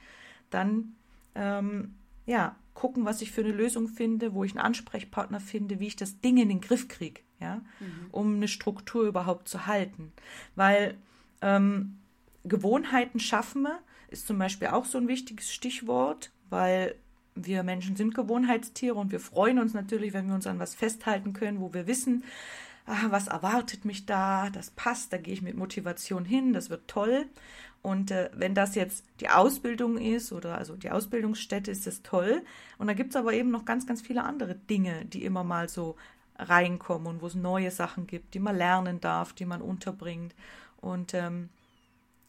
[0.49, 0.95] dann
[1.35, 5.89] ähm, ja, gucken, was ich für eine Lösung finde, wo ich einen Ansprechpartner finde, wie
[5.89, 8.11] ich das Ding in den Griff kriege, ja, mhm.
[8.13, 10.13] um eine Struktur überhaupt zu halten.
[10.55, 10.97] Weil
[11.43, 11.99] ähm,
[12.45, 13.67] Gewohnheiten schaffen
[14.07, 16.95] ist zum Beispiel auch so ein wichtiges Stichwort, weil
[17.35, 21.33] wir Menschen sind Gewohnheitstiere und wir freuen uns natürlich, wenn wir uns an was festhalten
[21.33, 22.25] können, wo wir wissen,
[22.87, 26.89] ah, was erwartet mich da, das passt, da gehe ich mit Motivation hin, das wird
[26.89, 27.27] toll.
[27.83, 32.43] Und äh, wenn das jetzt die Ausbildung ist oder also die Ausbildungsstätte, ist das toll.
[32.79, 35.69] Und da gibt es aber eben noch ganz, ganz viele andere Dinge, die immer mal
[35.69, 35.97] so
[36.39, 40.35] reinkommen und wo es neue Sachen gibt, die man lernen darf, die man unterbringt.
[40.81, 41.49] Und ähm,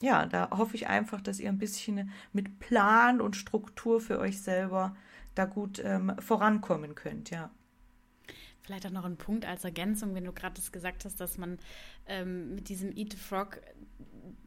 [0.01, 4.41] ja, da hoffe ich einfach, dass ihr ein bisschen mit Plan und Struktur für euch
[4.41, 4.95] selber
[5.35, 7.51] da gut ähm, vorankommen könnt, ja.
[8.61, 11.57] Vielleicht auch noch ein Punkt als Ergänzung, wenn du gerade das gesagt hast, dass man
[12.05, 13.59] ähm, mit diesem Eat the Frog,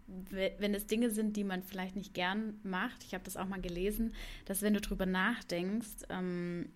[0.07, 3.61] wenn es Dinge sind, die man vielleicht nicht gern macht, ich habe das auch mal
[3.61, 4.15] gelesen,
[4.45, 6.69] dass wenn du drüber nachdenkst, ähm,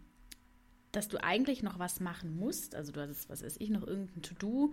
[0.93, 4.23] dass du eigentlich noch was machen musst, also du hast, was weiß ich, noch irgendein
[4.23, 4.73] To-Do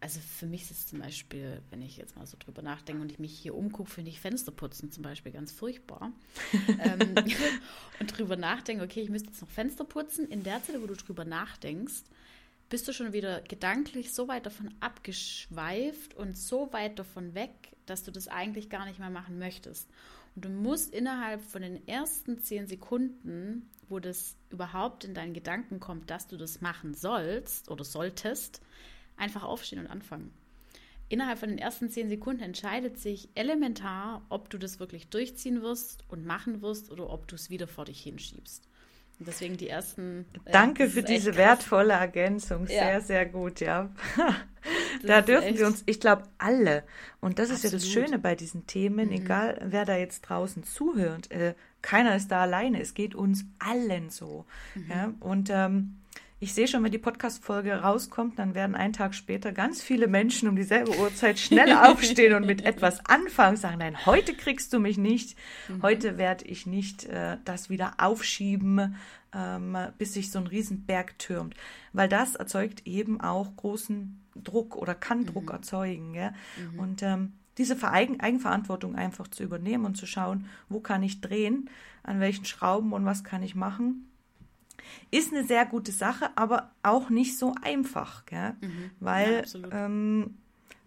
[0.00, 3.10] also für mich ist es zum Beispiel, wenn ich jetzt mal so drüber nachdenke und
[3.10, 6.12] ich mich hier umgucke, finde ich Fensterputzen zum Beispiel ganz furchtbar.
[6.80, 7.14] ähm,
[8.00, 10.28] und drüber nachdenke, okay, ich müsste jetzt noch Fenster putzen.
[10.28, 12.02] In der Zeit, wo du drüber nachdenkst,
[12.68, 18.02] bist du schon wieder gedanklich so weit davon abgeschweift und so weit davon weg, dass
[18.02, 19.88] du das eigentlich gar nicht mehr machen möchtest.
[20.34, 25.80] Und du musst innerhalb von den ersten zehn Sekunden, wo das überhaupt in deinen Gedanken
[25.80, 28.60] kommt, dass du das machen sollst oder solltest,
[29.16, 30.32] einfach aufstehen und anfangen.
[31.08, 36.04] Innerhalb von den ersten zehn Sekunden entscheidet sich elementar, ob du das wirklich durchziehen wirst
[36.08, 38.68] und machen wirst oder ob du es wieder vor dich hinschiebst.
[39.18, 40.26] Und deswegen die ersten.
[40.44, 41.38] Äh, Danke für diese krass.
[41.38, 42.66] wertvolle Ergänzung.
[42.66, 43.00] Sehr, ja.
[43.00, 43.90] sehr gut, ja.
[45.06, 46.82] da dürfen wir uns, ich glaube, alle,
[47.20, 47.56] und das Absolut.
[47.56, 49.14] ist ja das Schöne bei diesen Themen, mhm.
[49.14, 52.80] egal wer da jetzt draußen zuhört, äh, keiner ist da alleine.
[52.80, 54.44] Es geht uns allen so.
[54.74, 54.90] Mhm.
[54.90, 55.14] Ja?
[55.20, 55.96] Und ähm,
[56.38, 60.48] ich sehe schon, wenn die Podcast-Folge rauskommt, dann werden einen Tag später ganz viele Menschen
[60.48, 64.98] um dieselbe Uhrzeit schnell aufstehen und mit etwas anfangen, sagen, nein, heute kriegst du mich
[64.98, 65.36] nicht,
[65.68, 65.82] mhm.
[65.82, 68.96] heute werde ich nicht äh, das wieder aufschieben,
[69.32, 71.54] ähm, bis sich so ein Riesenberg türmt.
[71.94, 75.26] Weil das erzeugt eben auch großen Druck oder kann mhm.
[75.26, 76.14] Druck erzeugen.
[76.14, 76.34] Ja?
[76.72, 76.78] Mhm.
[76.78, 81.70] Und ähm, diese Eigenverantwortung einfach zu übernehmen und zu schauen, wo kann ich drehen,
[82.02, 84.06] an welchen Schrauben und was kann ich machen
[85.10, 88.90] ist eine sehr gute Sache, aber auch nicht so einfach, mhm.
[89.00, 90.36] weil ja, ähm,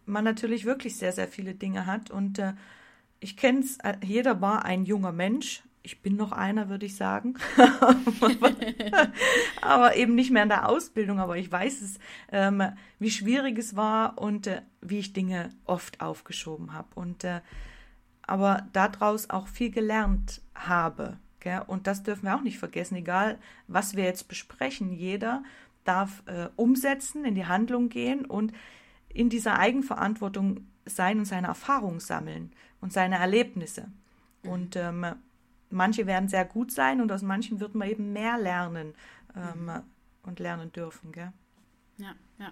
[0.05, 2.11] man natürlich wirklich sehr, sehr viele Dinge hat.
[2.11, 2.53] Und äh,
[3.19, 5.63] ich kenne es, äh, jeder war ein junger Mensch.
[5.81, 7.35] Ich bin noch einer, würde ich sagen.
[9.61, 11.19] aber eben nicht mehr in der Ausbildung.
[11.19, 11.99] Aber ich weiß es,
[12.31, 12.63] ähm,
[12.99, 16.89] wie schwierig es war und äh, wie ich Dinge oft aufgeschoben habe.
[16.95, 17.39] Und äh,
[18.23, 21.17] aber daraus auch viel gelernt habe.
[21.39, 21.61] Gell?
[21.65, 24.91] Und das dürfen wir auch nicht vergessen, egal was wir jetzt besprechen.
[24.91, 25.43] Jeder
[25.83, 28.53] darf äh, umsetzen, in die Handlung gehen und
[29.09, 33.87] in dieser Eigenverantwortung sein und seine Erfahrungen sammeln und seine Erlebnisse.
[34.43, 34.49] Mhm.
[34.49, 35.05] Und ähm,
[35.69, 38.93] manche werden sehr gut sein und aus manchen wird man eben mehr lernen
[39.35, 39.81] ähm, mhm.
[40.23, 41.11] und lernen dürfen.
[41.11, 41.31] Gell?
[41.97, 42.51] Ja, ja.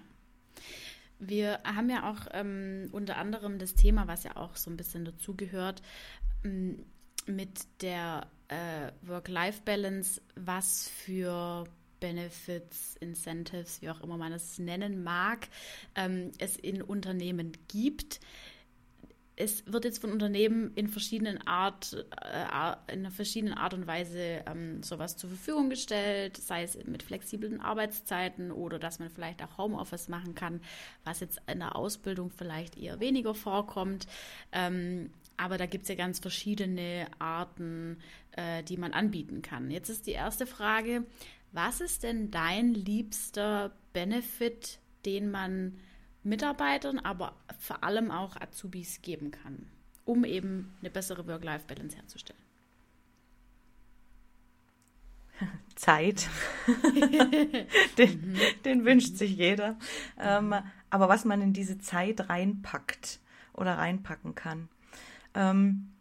[1.20, 5.04] Wir haben ja auch ähm, unter anderem das Thema, was ja auch so ein bisschen
[5.04, 5.82] dazugehört,
[7.26, 11.64] mit der äh, Work-Life-Balance, was für
[12.00, 15.48] Benefits, Incentives, wie auch immer man es nennen mag,
[15.94, 18.20] ähm, es in Unternehmen gibt.
[19.40, 24.82] es wird jetzt von Unternehmen in verschiedenen Art, äh, in verschiedenen Art und Weise ähm,
[24.82, 30.08] sowas zur Verfügung gestellt, sei es mit flexiblen Arbeitszeiten oder dass man vielleicht auch Homeoffice
[30.08, 30.60] machen kann,
[31.04, 34.08] was jetzt in der Ausbildung vielleicht eher weniger vorkommt.
[34.50, 37.98] Ähm, aber da gibt es ja ganz verschiedene Arten,
[38.38, 39.68] äh, die man anbieten kann.
[39.70, 41.04] Jetzt ist die erste Frage,
[41.50, 45.76] was ist denn dein liebster Benefit, den man
[46.22, 49.66] Mitarbeitern, aber vor allem auch Azubis geben kann,
[50.04, 52.40] um eben eine bessere Work-Life-Balance herzustellen?
[55.74, 56.28] Zeit.
[57.98, 58.38] den, mhm.
[58.64, 59.76] den, wünscht sich jeder.
[60.16, 60.54] Ähm,
[60.90, 63.18] aber was man in diese Zeit reinpackt
[63.52, 64.68] oder reinpacken kann.
[65.34, 65.92] Ähm,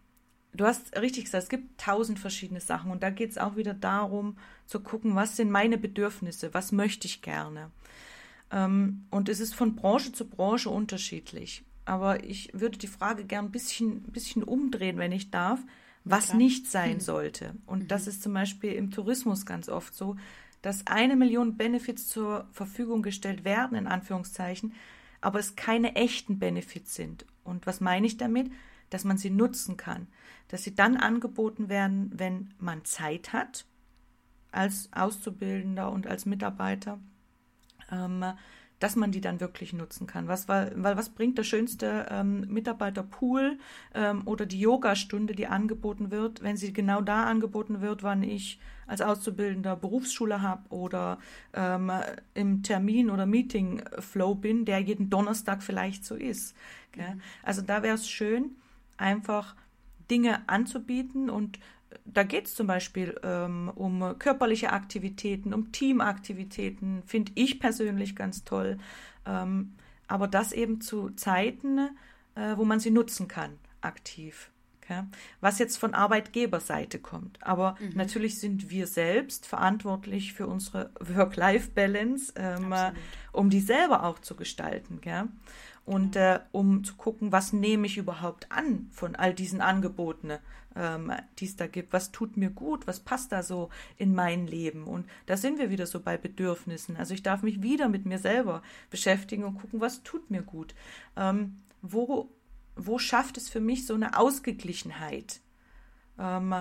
[0.54, 3.74] du hast richtig gesagt, es gibt tausend verschiedene Sachen und da geht es auch wieder
[3.74, 7.72] darum zu gucken, was sind meine Bedürfnisse, was möchte ich gerne.
[8.52, 11.64] Ähm, und es ist von Branche zu Branche unterschiedlich.
[11.86, 15.60] Aber ich würde die Frage gern ein bisschen, bisschen umdrehen, wenn ich darf,
[16.04, 16.38] was Klar.
[16.38, 17.00] nicht sein hm.
[17.00, 17.56] sollte.
[17.66, 17.88] Und mhm.
[17.88, 20.18] das ist zum Beispiel im Tourismus ganz oft so,
[20.62, 24.74] dass eine Million Benefits zur Verfügung gestellt werden, in Anführungszeichen,
[25.22, 27.26] aber es keine echten Benefits sind.
[27.44, 28.52] Und was meine ich damit?
[28.90, 30.08] Dass man sie nutzen kann.
[30.48, 33.66] Dass sie dann angeboten werden, wenn man Zeit hat,
[34.52, 37.00] als Auszubildender und als Mitarbeiter
[37.92, 38.24] ähm,
[38.80, 40.28] dass man die dann wirklich nutzen kann.
[40.28, 43.58] Was, weil, weil was bringt der schönste ähm, Mitarbeiterpool
[43.96, 48.60] ähm, oder die Yogastunde, die angeboten wird, wenn sie genau da angeboten wird, wann ich
[48.86, 51.18] als Auszubildender Berufsschule habe oder
[51.54, 51.92] ähm,
[52.36, 56.56] im Termin- oder Meeting-Flow bin, der jeden Donnerstag vielleicht so ist.
[56.96, 57.22] Mhm.
[57.44, 58.56] Also da wäre es schön,
[58.98, 59.56] einfach
[60.10, 61.60] Dinge anzubieten und
[62.06, 68.44] da geht es zum Beispiel ähm, um körperliche Aktivitäten, um Teamaktivitäten, finde ich persönlich ganz
[68.44, 68.78] toll.
[69.26, 69.74] Ähm,
[70.08, 71.90] aber das eben zu Zeiten,
[72.36, 74.52] äh, wo man sie nutzen kann, aktiv.
[74.82, 75.04] Okay?
[75.42, 77.40] Was jetzt von Arbeitgeberseite kommt.
[77.42, 77.92] Aber mhm.
[77.96, 82.74] natürlich sind wir selbst verantwortlich für unsere Work-Life-Balance, ähm,
[83.34, 85.02] um die selber auch zu gestalten.
[85.02, 85.26] Gell?
[85.88, 90.34] Und äh, um zu gucken, was nehme ich überhaupt an von all diesen Angeboten
[90.78, 91.92] ähm, die es da gibt.
[91.92, 92.88] Was tut mir gut?
[92.88, 94.84] Was passt da so in mein Leben?
[94.84, 96.96] Und da sind wir wieder so bei Bedürfnissen.
[96.98, 100.76] Also ich darf mich wieder mit mir selber beschäftigen und gucken, was tut mir gut?
[101.16, 102.30] Ähm, wo,
[102.76, 105.42] wo schafft es für mich so eine Ausgeglichenheit?
[106.20, 106.54] Ähm,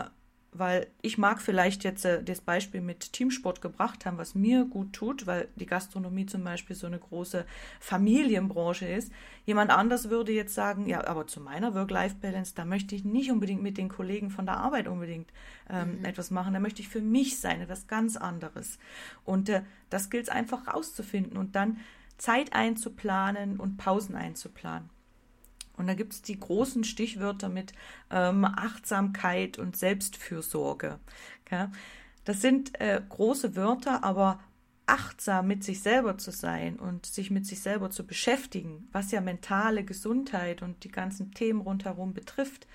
[0.59, 4.93] weil ich mag vielleicht jetzt äh, das Beispiel mit Teamsport gebracht haben, was mir gut
[4.93, 7.45] tut, weil die Gastronomie zum Beispiel so eine große
[7.81, 9.13] Familienbranche ist.
[9.45, 13.63] Jemand anders würde jetzt sagen, ja, aber zu meiner Work-Life-Balance, da möchte ich nicht unbedingt
[13.63, 15.31] mit den Kollegen von der Arbeit unbedingt
[15.71, 16.05] ähm, mhm.
[16.05, 18.79] etwas machen, da möchte ich für mich sein, etwas ganz anderes.
[19.25, 21.79] Und äh, das gilt es einfach rauszufinden und dann
[22.19, 24.89] Zeit einzuplanen und Pausen einzuplanen.
[25.77, 27.73] Und da gibt es die großen Stichwörter mit
[28.11, 30.99] ähm, Achtsamkeit und Selbstfürsorge.
[31.45, 31.67] Okay?
[32.25, 34.41] Das sind äh, große Wörter, aber
[34.87, 39.21] achtsam mit sich selber zu sein und sich mit sich selber zu beschäftigen, was ja
[39.21, 42.67] mentale Gesundheit und die ganzen Themen rundherum betrifft,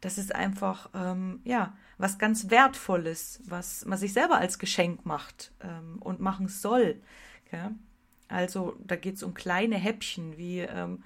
[0.00, 5.52] das ist einfach ähm, ja was ganz Wertvolles, was man sich selber als Geschenk macht
[5.60, 7.00] ähm, und machen soll.
[7.46, 7.70] Okay?
[8.28, 11.02] Also da geht es um kleine Häppchen wie ähm,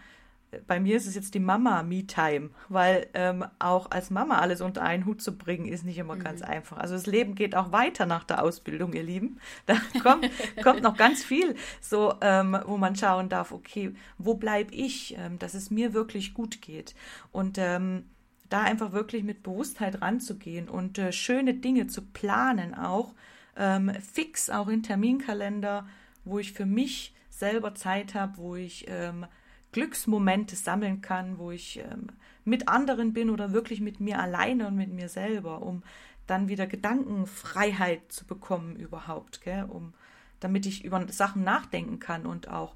[0.67, 5.07] bei mir ist es jetzt die Mama-Me-Time, weil ähm, auch als Mama alles unter einen
[5.07, 6.25] Hut zu bringen, ist nicht immer mhm.
[6.25, 6.79] ganz einfach.
[6.79, 9.39] Also das Leben geht auch weiter nach der Ausbildung, ihr Lieben.
[9.67, 10.29] Da kommt,
[10.63, 15.39] kommt noch ganz viel, so ähm, wo man schauen darf, okay, wo bleibe ich, ähm,
[15.39, 16.95] dass es mir wirklich gut geht.
[17.31, 18.05] Und ähm,
[18.49, 23.15] da einfach wirklich mit Bewusstheit ranzugehen und äh, schöne Dinge zu planen, auch
[23.57, 25.87] ähm, fix, auch in Terminkalender,
[26.25, 29.27] wo ich für mich selber Zeit habe, wo ich ähm,
[29.72, 32.09] Glücksmomente sammeln kann, wo ich ähm,
[32.44, 35.83] mit anderen bin oder wirklich mit mir alleine und mit mir selber, um
[36.26, 39.64] dann wieder Gedankenfreiheit zu bekommen überhaupt, gell?
[39.64, 39.94] um
[40.40, 42.74] damit ich über Sachen nachdenken kann und auch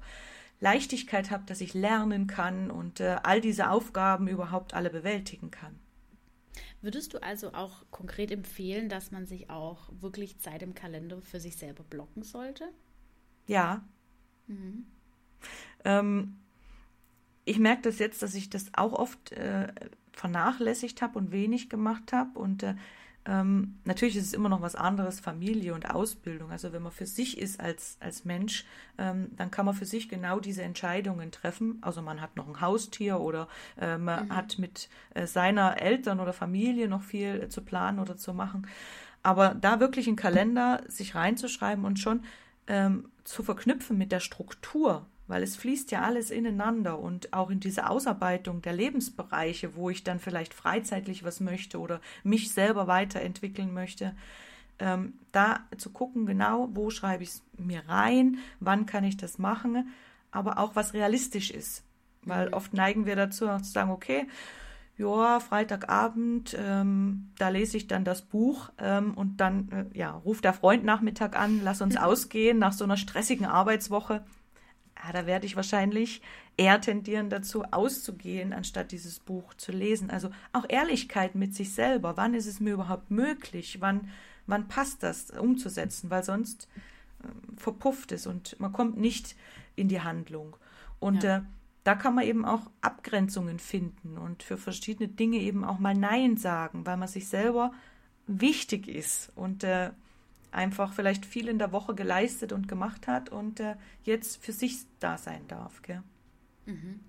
[0.59, 5.79] Leichtigkeit habe, dass ich lernen kann und äh, all diese Aufgaben überhaupt alle bewältigen kann.
[6.81, 11.39] Würdest du also auch konkret empfehlen, dass man sich auch wirklich Zeit im Kalender für
[11.39, 12.69] sich selber blocken sollte?
[13.47, 13.83] Ja.
[14.47, 14.85] Mhm.
[15.83, 16.37] Ähm,
[17.45, 19.67] ich merke das jetzt, dass ich das auch oft äh,
[20.11, 22.37] vernachlässigt habe und wenig gemacht habe.
[22.37, 22.75] Und äh,
[23.27, 26.51] ähm, natürlich ist es immer noch was anderes, Familie und Ausbildung.
[26.51, 28.65] Also wenn man für sich ist als, als Mensch,
[28.97, 31.79] ähm, dann kann man für sich genau diese Entscheidungen treffen.
[31.81, 33.47] Also man hat noch ein Haustier oder
[33.79, 34.35] äh, man mhm.
[34.35, 38.67] hat mit äh, seiner Eltern oder Familie noch viel äh, zu planen oder zu machen.
[39.23, 42.23] Aber da wirklich einen Kalender sich reinzuschreiben und schon
[42.67, 47.59] ähm, zu verknüpfen mit der Struktur weil es fließt ja alles ineinander und auch in
[47.59, 53.73] diese Ausarbeitung der Lebensbereiche, wo ich dann vielleicht freizeitlich was möchte oder mich selber weiterentwickeln
[53.73, 54.15] möchte,
[54.79, 59.37] ähm, da zu gucken, genau, wo schreibe ich es mir rein, wann kann ich das
[59.37, 59.89] machen,
[60.31, 61.83] aber auch was realistisch ist.
[62.23, 62.53] Weil mhm.
[62.53, 64.27] oft neigen wir dazu zu sagen, okay,
[64.97, 70.45] ja, Freitagabend, ähm, da lese ich dann das Buch ähm, und dann äh, ja, ruft
[70.45, 74.23] der Freund Nachmittag an, lass uns ausgehen nach so einer stressigen Arbeitswoche.
[75.03, 76.21] Ja, da werde ich wahrscheinlich
[76.57, 80.09] eher tendieren dazu, auszugehen, anstatt dieses Buch zu lesen.
[80.09, 82.17] Also auch Ehrlichkeit mit sich selber.
[82.17, 83.81] Wann ist es mir überhaupt möglich?
[83.81, 84.09] Wann,
[84.47, 86.09] wann passt das umzusetzen?
[86.09, 86.67] Weil sonst
[87.23, 87.27] äh,
[87.57, 89.35] verpufft es und man kommt nicht
[89.75, 90.55] in die Handlung.
[90.99, 91.37] Und ja.
[91.37, 91.41] äh,
[91.83, 96.35] da kann man eben auch Abgrenzungen finden und für verschiedene Dinge eben auch mal Nein
[96.35, 97.73] sagen, weil man sich selber
[98.25, 99.91] wichtig ist und äh,
[100.55, 104.79] einfach vielleicht viel in der Woche geleistet und gemacht hat und äh, jetzt für sich
[104.99, 105.81] da sein darf.
[105.81, 106.01] Gell?
[106.65, 106.99] Mhm.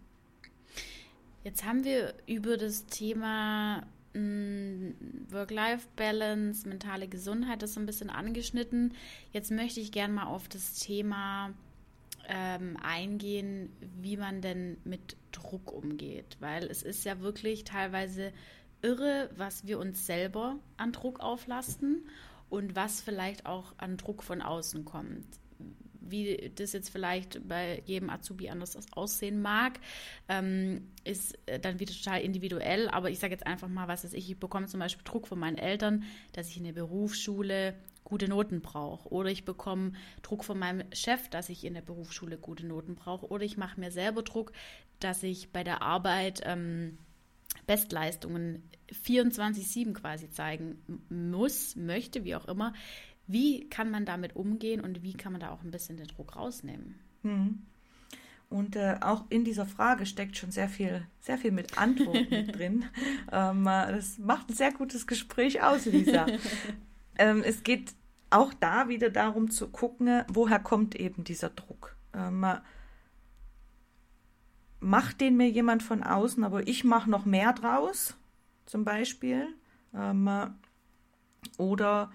[1.45, 4.91] Jetzt haben wir über das Thema mm,
[5.31, 8.95] Work-Life-Balance, mentale Gesundheit das so ein bisschen angeschnitten.
[9.33, 11.53] Jetzt möchte ich gerne mal auf das Thema
[12.29, 18.33] ähm, eingehen, wie man denn mit Druck umgeht, weil es ist ja wirklich teilweise
[18.83, 22.09] irre, was wir uns selber an Druck auflasten
[22.49, 25.27] und was vielleicht auch an Druck von außen kommt.
[26.09, 29.81] Wie das jetzt vielleicht bei jedem Azubi anders aussehen mag,
[30.29, 32.89] ähm, ist äh, dann wieder total individuell.
[32.91, 35.39] Aber ich sage jetzt einfach mal, was ist ich, ich bekomme zum Beispiel Druck von
[35.39, 39.09] meinen Eltern, dass ich in der Berufsschule gute Noten brauche.
[39.09, 43.27] Oder ich bekomme Druck von meinem Chef, dass ich in der Berufsschule gute Noten brauche.
[43.27, 44.53] Oder ich mache mir selber Druck,
[45.01, 46.99] dass ich bei der Arbeit ähm,
[47.67, 52.73] Bestleistungen 24-7 quasi zeigen muss, möchte, wie auch immer.
[53.27, 56.37] Wie kann man damit umgehen und wie kann man da auch ein bisschen den Druck
[56.37, 56.95] rausnehmen?
[57.23, 57.67] Hm.
[58.49, 62.85] Und äh, auch in dieser Frage steckt schon sehr viel, sehr viel mit Antworten drin.
[63.33, 66.27] Ähm, äh, das macht ein sehr gutes Gespräch aus, Lisa.
[67.19, 67.95] ähm, es geht
[68.31, 71.97] auch da wieder darum zu gucken, woher kommt eben dieser Druck.
[72.15, 72.47] Ähm,
[74.87, 78.15] macht den mir jemand von außen, aber ich mache noch mehr draus,
[78.67, 79.49] zum Beispiel.
[79.95, 80.31] Ähm,
[81.59, 82.13] oder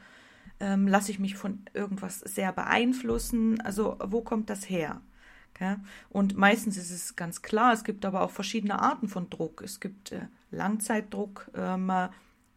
[0.59, 3.59] ähm, lasse ich mich von irgendwas sehr beeinflussen?
[3.61, 5.01] Also wo kommt das her?
[5.53, 5.75] Okay?
[6.09, 9.61] Und meistens ist es ganz klar, es gibt aber auch verschiedene Arten von Druck.
[9.61, 11.91] Es gibt äh, Langzeitdruck, ähm,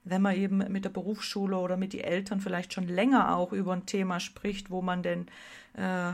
[0.05, 3.73] wenn man eben mit der Berufsschule oder mit den Eltern vielleicht schon länger auch über
[3.73, 5.27] ein Thema spricht, wo man denn
[5.75, 6.13] äh,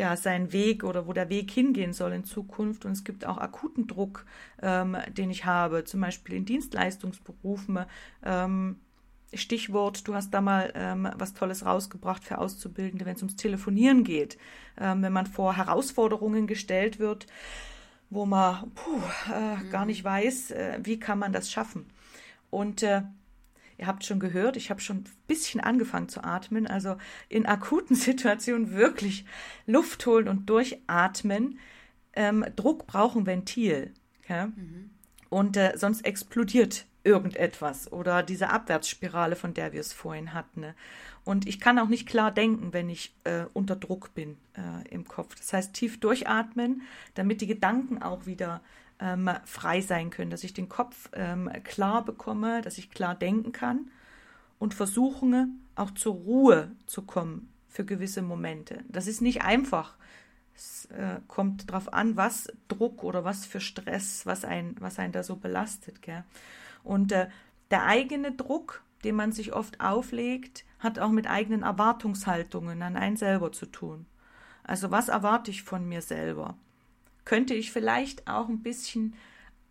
[0.00, 2.84] ja seinen Weg oder wo der Weg hingehen soll in Zukunft.
[2.84, 4.24] Und es gibt auch akuten Druck,
[4.62, 7.84] ähm, den ich habe, zum Beispiel in Dienstleistungsberufen.
[8.24, 8.76] Ähm,
[9.32, 14.02] Stichwort, du hast da mal ähm, was Tolles rausgebracht für Auszubildende, wenn es ums Telefonieren
[14.02, 14.38] geht.
[14.76, 17.26] Ähm, wenn man vor Herausforderungen gestellt wird,
[18.08, 19.00] wo man puh,
[19.32, 19.70] äh, mhm.
[19.70, 21.86] gar nicht weiß, äh, wie kann man das schaffen.
[22.50, 23.02] Und äh,
[23.80, 26.66] Ihr habt schon gehört, ich habe schon ein bisschen angefangen zu atmen.
[26.66, 26.96] Also
[27.30, 29.24] in akuten Situationen wirklich
[29.66, 31.58] Luft holen und durchatmen.
[32.12, 33.94] Ähm, Druck braucht ein Ventil.
[34.22, 34.48] Okay?
[34.48, 34.90] Mhm.
[35.30, 40.60] Und äh, sonst explodiert irgendetwas oder diese Abwärtsspirale, von der wir es vorhin hatten.
[40.60, 40.74] Ne?
[41.24, 45.06] Und ich kann auch nicht klar denken, wenn ich äh, unter Druck bin äh, im
[45.08, 45.36] Kopf.
[45.36, 46.82] Das heißt, tief durchatmen,
[47.14, 48.60] damit die Gedanken auch wieder
[49.00, 53.52] ähm, frei sein können, dass ich den Kopf ähm, klar bekomme, dass ich klar denken
[53.52, 53.90] kann
[54.58, 58.84] und versuche auch zur Ruhe zu kommen für gewisse Momente.
[58.88, 59.96] Das ist nicht einfach.
[60.54, 65.12] Es äh, kommt darauf an, was Druck oder was für Stress, was ein, was einen
[65.12, 66.02] da so belastet.
[66.02, 66.24] Gell?
[66.84, 67.28] Und äh,
[67.70, 73.16] der eigene Druck, den man sich oft auflegt, hat auch mit eigenen Erwartungshaltungen an einen
[73.16, 74.06] selber zu tun.
[74.64, 76.56] Also was erwarte ich von mir selber?
[77.30, 79.14] Könnte ich vielleicht auch ein bisschen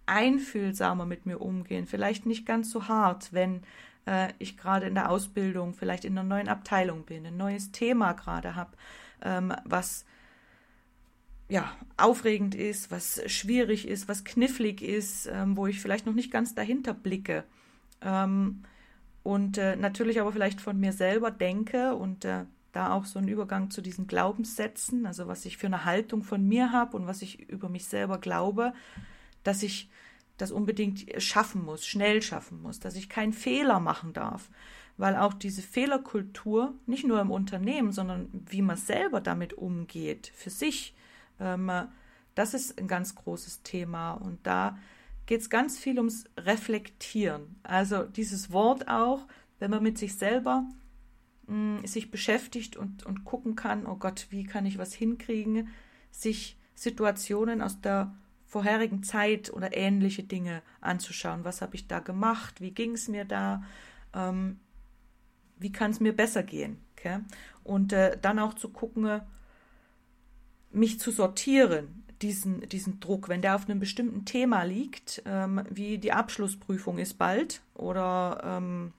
[0.06, 3.64] einfühlsamer mit mir umgehen, vielleicht nicht ganz so hart, wenn
[4.06, 8.14] äh, ich gerade in der Ausbildung, vielleicht in einer neuen Abteilung bin, ein neues Thema
[8.14, 8.78] gerade habe,
[9.22, 10.06] ähm, was
[11.50, 16.32] ja, aufregend ist, was schwierig ist, was knifflig ist, ähm, wo ich vielleicht noch nicht
[16.32, 17.44] ganz dahinter blicke.
[18.02, 18.64] Ähm,
[19.22, 22.46] und äh, natürlich aber vielleicht von mir selber denke und äh,
[22.80, 26.48] da auch so ein Übergang zu diesen Glaubenssätzen, also was ich für eine Haltung von
[26.48, 28.74] mir habe und was ich über mich selber glaube,
[29.44, 29.90] dass ich
[30.38, 34.50] das unbedingt schaffen muss, schnell schaffen muss, dass ich keinen Fehler machen darf,
[34.96, 40.50] weil auch diese Fehlerkultur, nicht nur im Unternehmen, sondern wie man selber damit umgeht, für
[40.50, 40.96] sich,
[41.42, 41.70] ähm,
[42.36, 44.78] das ist ein ganz großes Thema und da
[45.26, 47.58] geht es ganz viel ums Reflektieren.
[47.64, 49.28] Also dieses Wort auch,
[49.60, 50.64] wenn man mit sich selber
[51.50, 55.70] mh, sich beschäftigt und, und gucken kann, oh Gott, wie kann ich was hinkriegen,
[56.12, 61.44] sich Situationen aus der vorherigen Zeit oder ähnliche Dinge anzuschauen.
[61.44, 62.62] Was habe ich da gemacht?
[62.62, 63.64] Wie ging es mir da?
[64.14, 64.60] Ähm,
[65.58, 66.78] wie kann es mir besser gehen?
[66.98, 67.20] Okay?
[67.64, 69.22] Und äh, dann auch zu gucken, äh,
[70.72, 75.98] mich zu sortieren, diesen, diesen Druck, wenn der auf einem bestimmten Thema liegt, ähm, wie
[76.00, 78.94] die Abschlussprüfung ist bald oder ähm,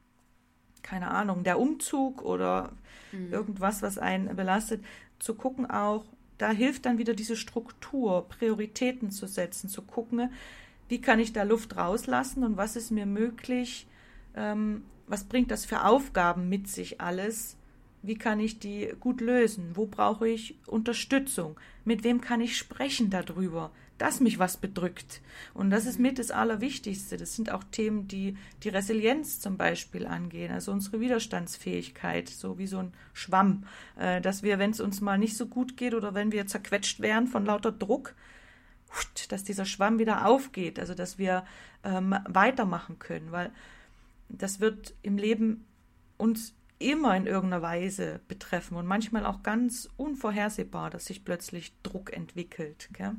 [0.83, 2.73] keine Ahnung, der Umzug oder
[3.13, 3.33] mhm.
[3.33, 4.85] irgendwas, was einen belastet,
[5.19, 6.05] zu gucken auch,
[6.39, 10.31] da hilft dann wieder diese Struktur, Prioritäten zu setzen, zu gucken,
[10.89, 13.87] wie kann ich da Luft rauslassen und was ist mir möglich,
[14.35, 17.57] ähm, was bringt das für Aufgaben mit sich alles,
[18.03, 23.11] wie kann ich die gut lösen, wo brauche ich Unterstützung, mit wem kann ich sprechen
[23.11, 23.71] darüber,
[24.01, 25.21] dass mich was bedrückt.
[25.53, 27.19] Und das ist mit das Allerwichtigste.
[27.19, 32.67] Das sind auch Themen, die die Resilienz zum Beispiel angehen, also unsere Widerstandsfähigkeit, so wie
[32.67, 33.65] so ein Schwamm,
[33.99, 37.01] äh, dass wir, wenn es uns mal nicht so gut geht oder wenn wir zerquetscht
[37.01, 38.15] werden von lauter Druck,
[39.29, 41.45] dass dieser Schwamm wieder aufgeht, also dass wir
[41.85, 43.53] ähm, weitermachen können, weil
[44.31, 45.67] das wird im Leben
[46.17, 52.15] uns immer in irgendeiner Weise betreffen und manchmal auch ganz unvorhersehbar, dass sich plötzlich Druck
[52.15, 52.89] entwickelt.
[52.95, 53.15] Gell?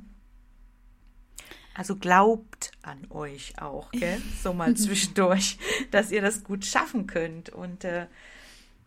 [1.73, 4.21] Also glaubt an euch auch, gell?
[4.43, 5.57] so mal zwischendurch,
[5.91, 7.49] dass ihr das gut schaffen könnt.
[7.49, 8.07] Und äh,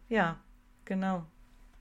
[0.09, 0.39] ja,
[0.85, 1.27] genau.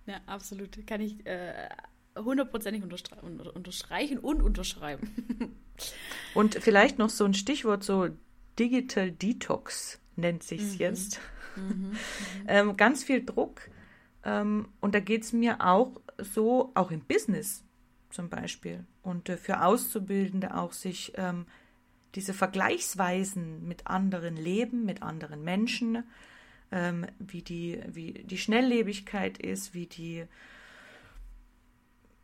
[0.05, 0.85] Ja, absolut.
[0.87, 1.69] Kann ich äh,
[2.15, 5.55] hundertprozentig unterstre unterstreichen und unterschreiben.
[6.33, 8.09] und vielleicht noch so ein Stichwort, so
[8.59, 10.79] Digital Detox nennt sich es mhm.
[10.79, 11.19] jetzt.
[11.55, 11.97] Mhm, mhm.
[12.47, 13.69] ähm, ganz viel Druck.
[14.23, 17.63] Ähm, und da geht es mir auch so, auch im Business
[18.09, 18.85] zum Beispiel.
[19.03, 21.45] Und äh, für Auszubildende auch sich ähm,
[22.15, 26.03] diese Vergleichsweisen mit anderen Leben, mit anderen Menschen,
[26.71, 30.25] ähm, wie, die, wie die Schnelllebigkeit ist, wie die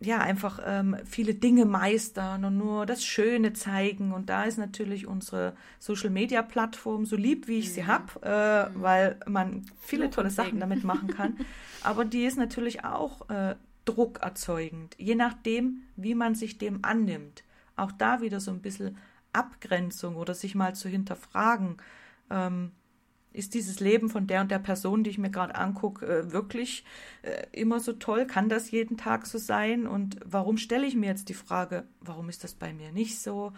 [0.01, 4.13] ja einfach ähm, viele Dinge meistern und nur das Schöne zeigen.
[4.13, 7.73] Und da ist natürlich unsere Social Media Plattform so lieb, wie ich mhm.
[7.73, 8.81] sie habe, äh, mhm.
[8.81, 11.37] weil man viele tolle Sachen damit machen kann.
[11.83, 13.55] Aber die ist natürlich auch äh,
[13.89, 17.43] Druck erzeugend, je nachdem, wie man sich dem annimmt.
[17.75, 18.97] Auch da wieder so ein bisschen
[19.33, 21.77] Abgrenzung oder sich mal zu hinterfragen,
[22.29, 22.71] ähm,
[23.31, 26.83] ist dieses Leben von der und der Person, die ich mir gerade angucke, äh, wirklich
[27.21, 28.25] äh, immer so toll?
[28.25, 29.87] Kann das jeden Tag so sein?
[29.87, 33.53] Und warum stelle ich mir jetzt die Frage, warum ist das bei mir nicht so?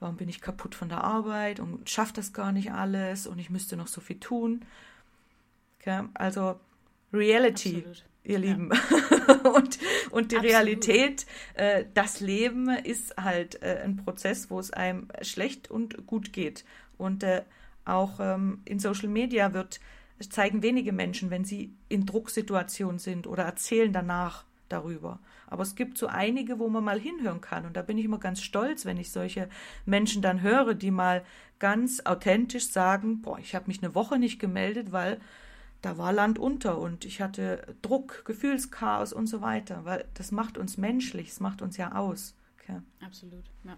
[0.00, 3.50] Warum bin ich kaputt von der Arbeit und schaffe das gar nicht alles und ich
[3.50, 4.64] müsste noch so viel tun?
[5.80, 6.04] Okay?
[6.14, 6.58] Also
[7.12, 7.78] Reality.
[7.78, 8.70] Absolut ihr Lieben.
[8.72, 9.34] Ja.
[9.50, 9.78] und,
[10.10, 10.44] und die Absolut.
[10.44, 16.32] Realität, äh, das Leben ist halt äh, ein Prozess, wo es einem schlecht und gut
[16.32, 16.64] geht.
[16.98, 17.42] Und äh,
[17.84, 19.80] auch ähm, in Social Media wird,
[20.30, 25.20] zeigen wenige Menschen, wenn sie in Drucksituationen sind oder erzählen danach darüber.
[25.46, 27.66] Aber es gibt so einige, wo man mal hinhören kann.
[27.66, 29.48] Und da bin ich immer ganz stolz, wenn ich solche
[29.84, 31.24] Menschen dann höre, die mal
[31.58, 35.20] ganz authentisch sagen, boah, ich habe mich eine Woche nicht gemeldet, weil
[35.86, 40.58] da war Land unter und ich hatte Druck, Gefühlschaos und so weiter, weil das macht
[40.58, 42.34] uns menschlich, es macht uns ja aus.
[42.58, 42.80] Okay.
[43.04, 43.76] Absolut, ja.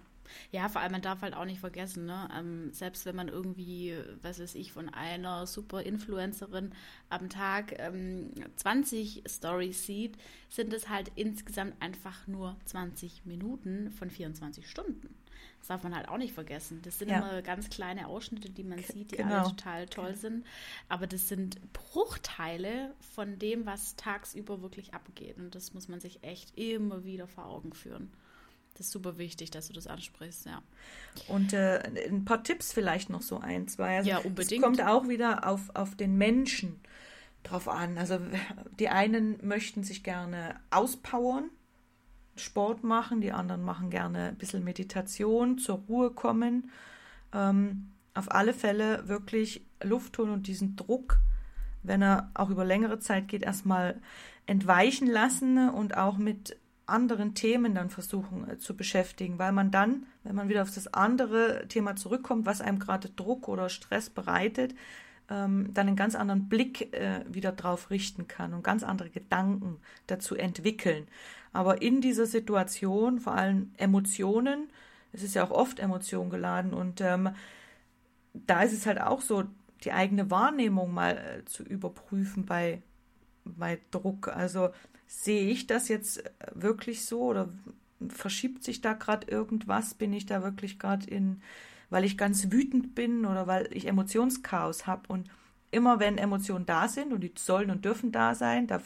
[0.50, 2.28] Ja, vor allem, man darf halt auch nicht vergessen, ne?
[2.34, 6.72] Ähm, selbst wenn man irgendwie, was weiß ich, von einer super Influencerin
[7.10, 10.16] am Tag ähm, 20 Stories sieht,
[10.48, 15.14] sind es halt insgesamt einfach nur 20 Minuten von 24 Stunden.
[15.58, 16.80] Das darf man halt auch nicht vergessen.
[16.82, 17.18] Das sind ja.
[17.18, 19.38] immer ganz kleine Ausschnitte, die man sieht, die genau.
[19.40, 20.46] alle total toll sind.
[20.88, 25.36] Aber das sind Bruchteile von dem, was tagsüber wirklich abgeht.
[25.36, 28.10] Und das muss man sich echt immer wieder vor Augen führen.
[28.78, 30.62] Das ist super wichtig, dass du das ansprichst, ja.
[31.26, 33.96] Und äh, ein paar Tipps vielleicht noch so ein, zwei.
[33.98, 34.62] Also ja, unbedingt.
[34.62, 36.80] Es kommt auch wieder auf, auf den Menschen
[37.42, 37.98] drauf an.
[37.98, 38.20] Also
[38.78, 41.50] die einen möchten sich gerne auspowern,
[42.38, 46.70] Sport machen, die anderen machen gerne ein bisschen Meditation, zur Ruhe kommen.
[47.32, 51.18] Ähm, auf alle Fälle wirklich Luft holen und diesen Druck,
[51.82, 54.00] wenn er auch über längere Zeit geht, erstmal
[54.46, 60.06] entweichen lassen und auch mit anderen Themen dann versuchen äh, zu beschäftigen, weil man dann,
[60.24, 64.74] wenn man wieder auf das andere Thema zurückkommt, was einem gerade Druck oder Stress bereitet,
[65.30, 69.76] ähm, dann einen ganz anderen Blick äh, wieder drauf richten kann und ganz andere Gedanken
[70.06, 71.06] dazu entwickeln.
[71.52, 74.68] Aber in dieser Situation, vor allem Emotionen,
[75.12, 77.30] es ist ja auch oft Emotion geladen und ähm,
[78.34, 79.44] da ist es halt auch so,
[79.84, 82.82] die eigene Wahrnehmung mal äh, zu überprüfen bei,
[83.44, 84.28] bei Druck.
[84.28, 84.70] Also
[85.06, 87.48] sehe ich das jetzt äh, wirklich so oder
[88.08, 89.94] verschiebt sich da gerade irgendwas?
[89.94, 91.42] Bin ich da wirklich gerade in,
[91.90, 95.02] weil ich ganz wütend bin oder weil ich Emotionschaos habe?
[95.08, 95.30] Und
[95.70, 98.80] immer wenn Emotionen da sind und die sollen und dürfen da sein, da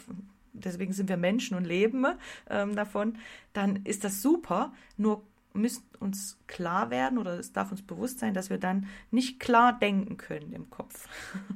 [0.52, 2.06] deswegen sind wir Menschen und leben
[2.48, 3.18] ähm, davon,
[3.52, 4.72] dann ist das super.
[4.96, 5.24] Nur
[5.54, 9.78] müsst uns klar werden oder es darf uns bewusst sein, dass wir dann nicht klar
[9.78, 11.08] denken können im Kopf.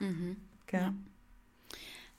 [0.00, 0.36] Mhm.
[0.72, 0.92] Ja.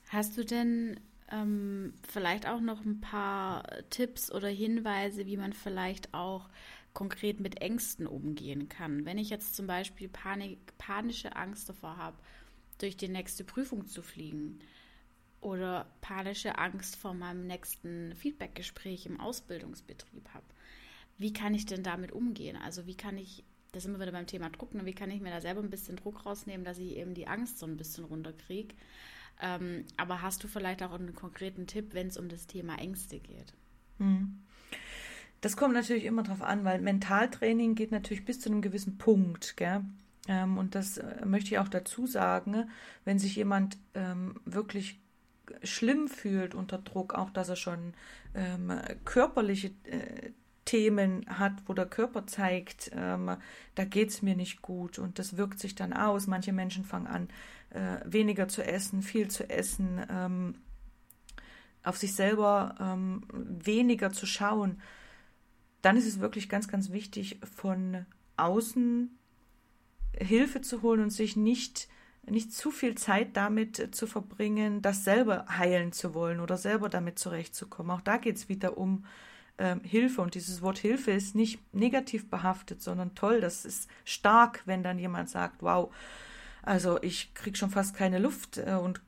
[0.08, 0.98] Hast du denn
[1.30, 6.48] ähm, vielleicht auch noch ein paar Tipps oder Hinweise, wie man vielleicht auch
[6.94, 9.04] konkret mit Ängsten umgehen kann?
[9.04, 12.16] Wenn ich jetzt zum Beispiel Panik, panische Angst davor habe,
[12.78, 14.58] durch die nächste Prüfung zu fliegen
[15.40, 20.44] oder panische Angst vor meinem nächsten Feedbackgespräch im Ausbildungsbetrieb habe,
[21.18, 22.56] wie kann ich denn damit umgehen?
[22.56, 24.84] Also wie kann ich, das sind wir wieder beim Thema Druck, ne?
[24.84, 27.58] wie kann ich mir da selber ein bisschen Druck rausnehmen, dass ich eben die Angst
[27.58, 28.74] so ein bisschen runterkriege?
[29.40, 33.18] Ähm, aber hast du vielleicht auch einen konkreten Tipp, wenn es um das Thema Ängste
[33.18, 33.54] geht?
[33.98, 34.42] Hm.
[35.42, 39.56] Das kommt natürlich immer darauf an, weil Mentaltraining geht natürlich bis zu einem gewissen Punkt.
[39.56, 39.84] Gell?
[40.28, 42.70] Ähm, und das äh, möchte ich auch dazu sagen,
[43.04, 45.00] wenn sich jemand ähm, wirklich
[45.62, 47.94] schlimm fühlt unter Druck, auch dass er schon
[48.34, 48.72] ähm,
[49.04, 50.30] körperliche äh,
[50.66, 53.36] Themen hat, wo der Körper zeigt, ähm,
[53.74, 56.26] da geht es mir nicht gut und das wirkt sich dann aus.
[56.26, 57.28] Manche Menschen fangen an,
[57.70, 60.56] äh, weniger zu essen, viel zu essen, ähm,
[61.82, 64.82] auf sich selber ähm, weniger zu schauen.
[65.82, 68.04] Dann ist es wirklich ganz, ganz wichtig, von
[68.36, 69.16] außen
[70.18, 71.88] Hilfe zu holen und sich nicht
[72.28, 77.18] nicht zu viel Zeit damit zu verbringen, das selber heilen zu wollen oder selber damit
[77.18, 77.90] zurechtzukommen.
[77.90, 79.04] Auch da geht es wieder um
[79.58, 80.22] ähm, Hilfe.
[80.22, 83.40] Und dieses Wort Hilfe ist nicht negativ behaftet, sondern toll.
[83.40, 85.92] Das ist stark, wenn dann jemand sagt, wow,
[86.62, 89.00] also ich kriege schon fast keine Luft äh, und äh,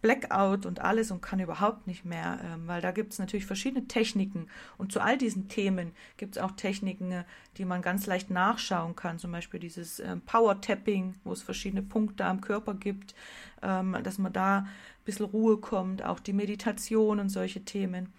[0.00, 3.86] Blackout und alles und kann überhaupt nicht mehr, ähm, weil da gibt es natürlich verschiedene
[3.86, 4.46] Techniken.
[4.78, 7.24] Und zu all diesen Themen gibt es auch Techniken, äh,
[7.56, 9.18] die man ganz leicht nachschauen kann.
[9.18, 13.14] Zum Beispiel dieses ähm, Power Tapping, wo es verschiedene Punkte am Körper gibt,
[13.62, 14.68] ähm, dass man da ein
[15.04, 18.12] bisschen Ruhe kommt, auch die Meditation und solche Themen.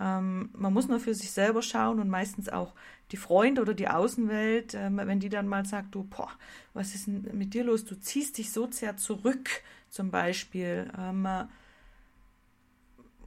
[0.00, 2.74] Ähm, man muss nur für sich selber schauen und meistens auch
[3.12, 6.30] die Freunde oder die Außenwelt, ähm, wenn die dann mal sagt, du, boah,
[6.72, 7.84] was ist denn mit dir los?
[7.84, 9.62] Du ziehst dich so sehr zurück,
[9.94, 10.90] zum Beispiel.
[10.98, 11.26] Ähm,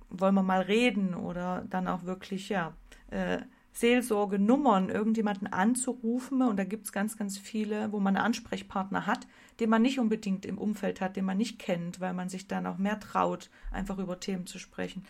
[0.09, 2.73] wollen wir mal reden oder dann auch wirklich, ja,
[3.09, 3.39] äh,
[3.73, 6.41] Seelsorge, Nummern, irgendjemanden anzurufen.
[6.41, 9.27] Und da gibt es ganz, ganz viele, wo man einen Ansprechpartner hat,
[9.59, 12.65] den man nicht unbedingt im Umfeld hat, den man nicht kennt, weil man sich dann
[12.65, 15.05] auch mehr traut, einfach über Themen zu sprechen.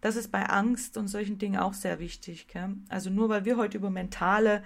[0.00, 2.46] Das ist bei Angst und solchen Dingen auch sehr wichtig.
[2.46, 2.76] Gell?
[2.88, 4.62] Also nur weil wir heute über mentale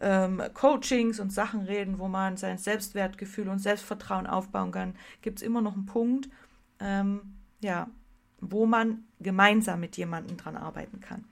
[0.00, 5.42] ähm, Coachings und Sachen reden, wo man sein Selbstwertgefühl und Selbstvertrauen aufbauen kann, gibt es
[5.42, 6.28] immer noch einen Punkt,
[6.80, 7.88] ähm, ja,
[8.40, 11.24] wo man gemeinsam mit jemandem dran arbeiten kann.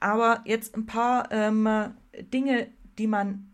[0.00, 1.68] Aber jetzt ein paar ähm,
[2.32, 2.68] Dinge,
[2.98, 3.50] die man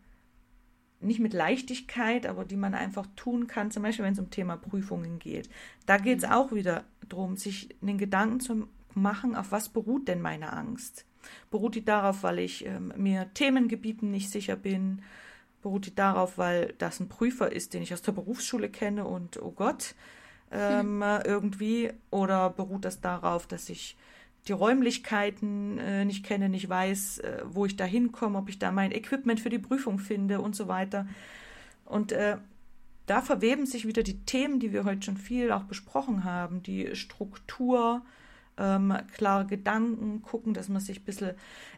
[1.01, 4.57] nicht mit Leichtigkeit, aber die man einfach tun kann, zum Beispiel wenn es um Thema
[4.57, 5.49] Prüfungen geht.
[5.87, 6.33] Da geht es mhm.
[6.33, 11.07] auch wieder darum, sich den Gedanken zu machen, auf was beruht denn meine Angst?
[11.51, 15.03] Beruht die darauf, weil ich ähm, mir Themengebieten nicht sicher bin?
[15.63, 19.41] Beruht die darauf, weil das ein Prüfer ist, den ich aus der Berufsschule kenne und
[19.43, 19.95] oh Gott,
[20.51, 21.23] ähm, hm.
[21.25, 21.93] irgendwie?
[22.11, 23.97] Oder beruht das darauf, dass ich
[24.49, 28.73] die Räumlichkeiten äh, nicht kenne, nicht weiß, äh, wo ich da hinkomme, ob ich da
[28.73, 31.07] mein Equipment für die Prüfung finde und so weiter.
[31.85, 32.39] Und äh,
[33.07, 36.95] da verweben sich wieder die Themen, die wir heute schon viel auch besprochen haben, die
[36.95, 38.03] Struktur,
[38.57, 41.33] ähm, klare Gedanken, gucken, dass man sich ein bisschen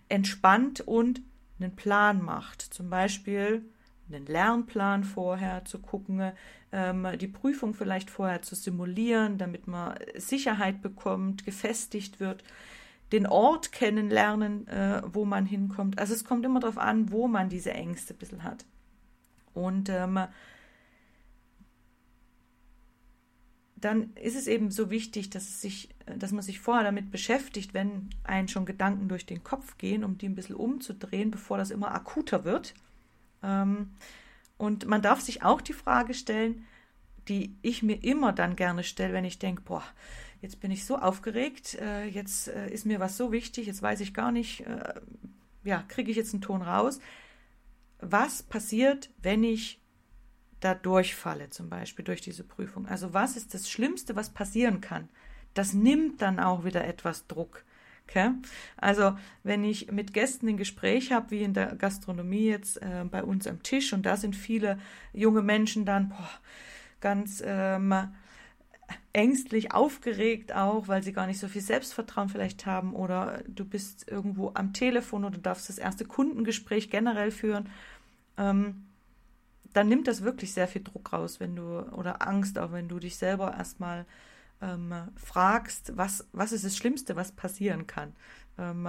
[0.08, 1.22] entspannt und
[1.60, 2.62] einen Plan macht.
[2.62, 3.64] Zum Beispiel
[4.10, 6.32] einen Lernplan vorher zu gucken,
[6.72, 12.44] ähm, die Prüfung vielleicht vorher zu simulieren, damit man Sicherheit bekommt, gefestigt wird,
[13.12, 15.98] den Ort kennenlernen, äh, wo man hinkommt.
[15.98, 18.64] Also es kommt immer darauf an, wo man diese Ängste ein bisschen hat.
[19.54, 20.18] Und ähm,
[23.84, 28.10] dann ist es eben so wichtig, dass, sich, dass man sich vorher damit beschäftigt, wenn
[28.24, 31.92] einen schon Gedanken durch den Kopf gehen, um die ein bisschen umzudrehen, bevor das immer
[31.92, 32.74] akuter wird.
[33.42, 33.90] Ähm,
[34.56, 36.64] und man darf sich auch die Frage stellen,
[37.28, 39.84] die ich mir immer dann gerne stelle, wenn ich denke, boah,
[40.40, 44.00] jetzt bin ich so aufgeregt, äh, jetzt äh, ist mir was so wichtig, jetzt weiß
[44.00, 44.94] ich gar nicht, äh,
[45.64, 47.00] ja, kriege ich jetzt einen Ton raus.
[48.00, 49.81] Was passiert, wenn ich
[50.64, 52.86] da durchfalle, zum Beispiel durch diese Prüfung.
[52.86, 55.08] Also was ist das Schlimmste, was passieren kann?
[55.54, 57.64] Das nimmt dann auch wieder etwas Druck.
[58.08, 58.30] Okay?
[58.76, 63.22] Also wenn ich mit Gästen ein Gespräch habe, wie in der Gastronomie jetzt äh, bei
[63.22, 64.78] uns am Tisch, und da sind viele
[65.12, 66.30] junge Menschen dann boah,
[67.00, 67.94] ganz ähm,
[69.12, 74.08] ängstlich, aufgeregt auch, weil sie gar nicht so viel Selbstvertrauen vielleicht haben, oder du bist
[74.08, 77.68] irgendwo am Telefon oder darfst das erste Kundengespräch generell führen.
[78.36, 78.86] Ähm,
[79.72, 82.98] dann nimmt das wirklich sehr viel Druck raus, wenn du, oder Angst auch, wenn du
[82.98, 84.06] dich selber erstmal
[84.60, 88.14] ähm, fragst, was, was ist das Schlimmste, was passieren kann.
[88.58, 88.88] Ähm,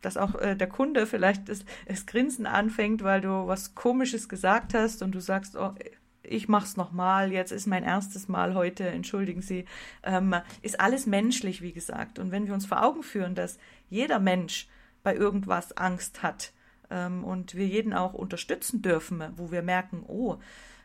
[0.00, 4.74] dass auch äh, der Kunde vielleicht das, das Grinsen anfängt, weil du was Komisches gesagt
[4.74, 5.74] hast und du sagst, oh,
[6.22, 9.64] ich mach's nochmal, jetzt ist mein erstes Mal heute, entschuldigen Sie,
[10.02, 12.18] ähm, ist alles menschlich, wie gesagt.
[12.18, 13.58] Und wenn wir uns vor Augen führen, dass
[13.90, 14.68] jeder Mensch
[15.02, 16.52] bei irgendwas Angst hat
[16.92, 20.36] ähm, und wir jeden auch unterstützen dürfen, wo wir merken, oh,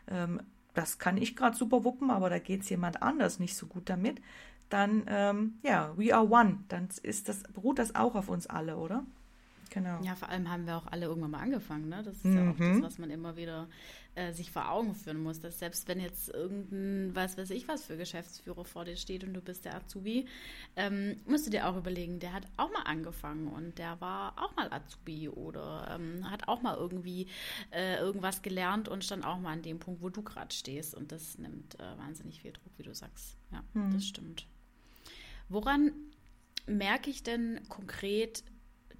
[0.08, 0.40] ähm,
[0.74, 4.20] das kann ich gerade super wuppen, aber da geht's jemand anders nicht so gut damit,
[4.70, 6.58] dann ähm, ja, we are one.
[6.68, 9.04] Dann ist das, beruht das auch auf uns alle, oder?
[9.70, 10.00] Genau.
[10.02, 11.88] Ja, vor allem haben wir auch alle irgendwann mal angefangen.
[11.88, 12.02] Ne?
[12.02, 12.36] Das ist mhm.
[12.36, 12.82] ja auch das, mhm.
[12.82, 13.68] was man immer wieder
[14.18, 15.38] äh, sich vor Augen führen muss.
[15.38, 19.32] Dass selbst wenn jetzt irgendein, was weiß ich, was für Geschäftsführer vor dir steht und
[19.32, 20.26] du bist der Azubi,
[20.76, 24.56] ähm, musst du dir auch überlegen, der hat auch mal angefangen und der war auch
[24.56, 27.28] mal Azubi oder ähm, hat auch mal irgendwie
[27.70, 30.94] äh, irgendwas gelernt und stand auch mal an dem Punkt, wo du gerade stehst.
[30.94, 33.36] Und das nimmt äh, wahnsinnig viel Druck, wie du sagst.
[33.52, 33.92] Ja, mhm.
[33.92, 34.46] das stimmt.
[35.48, 35.92] Woran
[36.66, 38.42] merke ich denn konkret,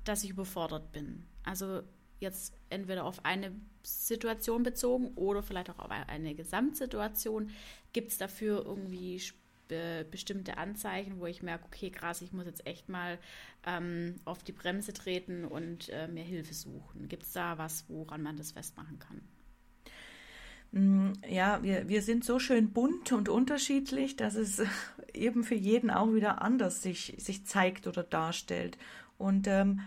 [0.05, 1.27] dass ich überfordert bin.
[1.43, 1.83] Also
[2.21, 3.53] jetzt entweder auf eine
[3.89, 7.51] Situation bezogen oder vielleicht auch auf eine Gesamtsituation.
[7.93, 9.21] Gibt es dafür irgendwie
[9.69, 13.19] be bestimmte Anzeichen, wo ich merke, okay, krass, ich muss jetzt echt mal
[13.67, 17.09] ähm, auf die Bremse treten und äh, mir Hilfe suchen?
[17.09, 19.21] Gibt es da was, woran man das festmachen kann?
[20.73, 24.63] Mm, ja, wir, wir sind so schön bunt und unterschiedlich, dass es
[25.15, 28.79] eben für jeden auch wieder anders sich, sich zeigt oder darstellt.
[29.19, 29.81] Und ähm,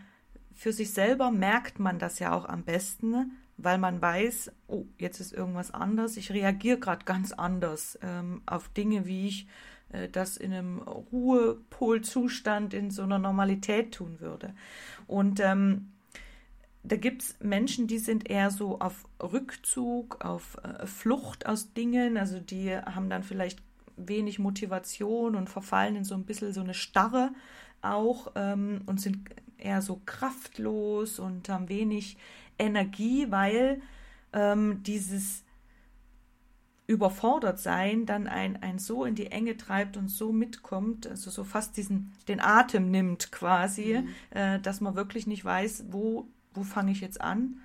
[0.53, 3.31] für sich selber merkt man das ja auch am besten,
[3.63, 6.17] weil man weiß, oh, jetzt ist irgendwas anders.
[6.17, 9.47] Ich reagiere gerade ganz anders ähm, auf Dinge, wie ich
[9.91, 14.53] äh, das in einem Ruhepolzustand, in so einer Normalität tun würde.
[15.07, 15.91] Und ähm,
[16.83, 22.17] da gibt es Menschen, die sind eher so auf Rückzug, auf äh, Flucht aus Dingen,
[22.17, 23.59] also die haben dann vielleicht
[23.97, 27.31] wenig Motivation und verfallen in so ein bisschen so eine Starre
[27.81, 32.17] auch ähm, und sind eher so kraftlos und haben wenig
[32.61, 33.81] Energie, weil
[34.33, 35.43] ähm, dieses
[36.87, 41.43] überfordert sein dann ein, ein so in die Enge treibt und so mitkommt, also so
[41.43, 44.37] fast diesen, den Atem nimmt quasi, mhm.
[44.37, 47.61] äh, dass man wirklich nicht weiß, wo, wo fange ich jetzt an,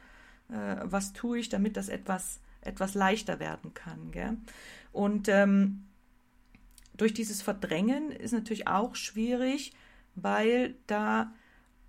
[0.48, 4.12] äh, was tue ich, damit das etwas, etwas leichter werden kann.
[4.12, 4.36] Gell?
[4.92, 5.84] Und ähm,
[6.96, 9.72] durch dieses Verdrängen ist natürlich auch schwierig,
[10.14, 11.32] weil da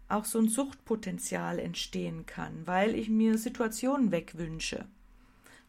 [0.09, 4.85] auch so ein Suchtpotenzial entstehen kann, weil ich mir Situationen wegwünsche.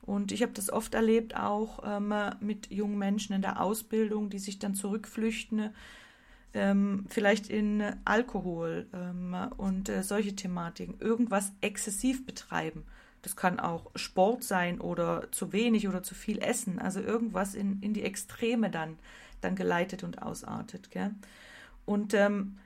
[0.02, 4.38] Und ich habe das oft erlebt, auch ähm, mit jungen Menschen in der Ausbildung, die
[4.38, 5.70] sich dann zurückflüchten,
[6.54, 12.84] ähm, vielleicht in Alkohol ähm, und äh, solche Thematiken, irgendwas exzessiv betreiben.
[13.22, 17.82] Das kann auch Sport sein oder zu wenig oder zu viel Essen, also irgendwas in,
[17.82, 18.98] in die Extreme dann,
[19.40, 20.90] dann geleitet und ausartet.
[20.90, 21.10] Gell?
[21.84, 22.56] Und ähm,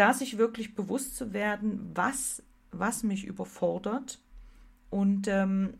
[0.00, 4.18] da sich wirklich bewusst zu werden, was, was mich überfordert.
[4.88, 5.74] Und ähm,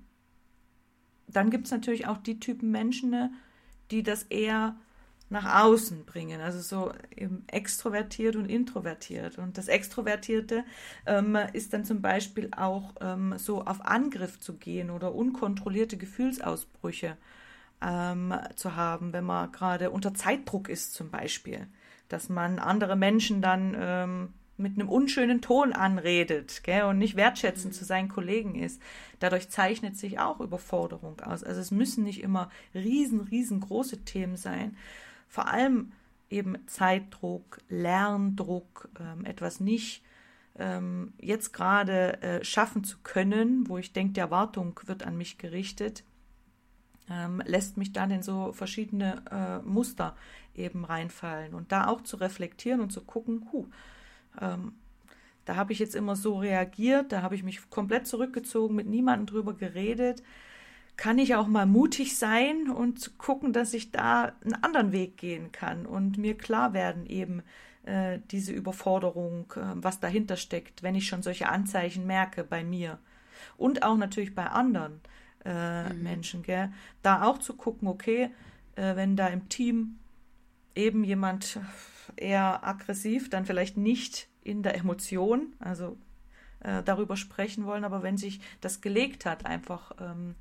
[1.27, 3.33] dann gibt es natürlich auch die Typen Menschen, ne,
[3.91, 4.77] die das eher
[5.31, 9.39] nach außen bringen, also so eben extrovertiert und introvertiert.
[9.39, 10.65] Und das Extrovertierte
[11.07, 17.17] ähm, ist dann zum Beispiel auch ähm, so auf Angriff zu gehen oder unkontrollierte Gefühlsausbrüche
[17.81, 21.69] ähm, zu haben, wenn man gerade unter Zeitdruck ist zum Beispiel
[22.11, 24.29] dass man andere Menschen dann ähm,
[24.61, 27.79] mit einem unschönen Ton anredet gell, und nicht wertschätzend mhm.
[27.79, 28.81] zu seinen Kollegen ist.
[29.19, 31.43] Dadurch zeichnet sich auch Überforderung aus.
[31.43, 34.77] Also es müssen nicht immer riesen, riesengroße Themen sein.
[35.29, 35.93] Vor allem
[36.29, 40.03] eben Zeitdruck, Lerndruck, ähm, etwas nicht
[40.59, 45.39] ähm, jetzt gerade äh, schaffen zu können, wo ich denke, die Erwartung wird an mich
[45.39, 46.05] gerichtet,
[47.11, 50.17] ähm, lässt mich dann in so verschiedene äh, Muster
[50.55, 53.67] eben reinfallen und da auch zu reflektieren und zu gucken, hu,
[54.41, 54.73] ähm,
[55.45, 59.27] da habe ich jetzt immer so reagiert, da habe ich mich komplett zurückgezogen, mit niemandem
[59.27, 60.23] drüber geredet.
[60.97, 65.51] Kann ich auch mal mutig sein und gucken, dass ich da einen anderen Weg gehen
[65.51, 67.43] kann und mir klar werden eben
[67.85, 72.99] äh, diese Überforderung, äh, was dahinter steckt, wenn ich schon solche Anzeichen merke bei mir
[73.57, 75.01] und auch natürlich bei anderen
[75.45, 76.03] äh, mhm.
[76.03, 76.71] Menschen, gell?
[77.03, 78.31] Da auch zu gucken, okay,
[78.77, 79.99] äh, wenn da im Team
[80.75, 81.61] eben jemand
[82.17, 85.97] eher aggressiv, dann vielleicht nicht in der Emotion, also
[86.61, 90.35] äh, darüber sprechen wollen, aber wenn sich das gelegt hat, einfach ähm,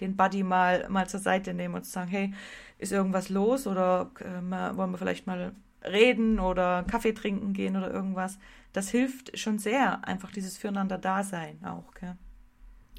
[0.00, 2.34] den Buddy mal, mal zur Seite nehmen und sagen, hey,
[2.78, 5.52] ist irgendwas los oder ähm, wollen wir vielleicht mal
[5.84, 8.38] reden oder Kaffee trinken gehen oder irgendwas.
[8.72, 11.92] Das hilft schon sehr, einfach dieses Füreinander-Dasein auch.
[11.94, 12.16] Gell?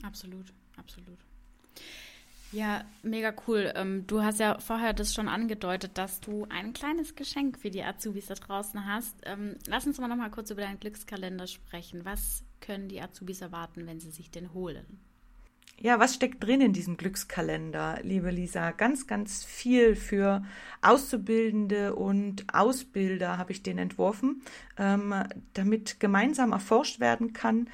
[0.04, 1.29] Absolut, absolut.
[2.52, 3.72] Ja, mega cool.
[3.76, 7.84] Ähm, du hast ja vorher das schon angedeutet, dass du ein kleines Geschenk für die
[7.84, 9.16] Azubis da draußen hast.
[9.26, 12.06] Ähm, lass uns mal noch mal kurz über deinen Glückskalender sprechen.
[12.06, 15.00] Was können die Azubis erwarten, wenn sie sich den holen?
[15.82, 18.72] Ja, was steckt drin in diesem Glückskalender, liebe Lisa?
[18.72, 20.44] Ganz, ganz viel für
[20.82, 24.42] Auszubildende und Ausbilder habe ich den entworfen,
[24.78, 25.16] ähm,
[25.54, 27.70] damit gemeinsam erforscht werden kann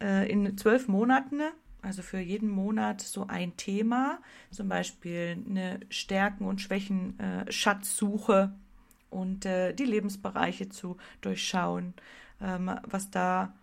[0.00, 1.42] äh, in zwölf Monaten
[1.82, 4.20] also für jeden Monat so ein Thema,
[4.50, 11.94] zum Beispiel eine Stärken- und Schwächen-Schatzsuche äh, und äh, die Lebensbereiche zu durchschauen,
[12.40, 13.54] ähm, was da,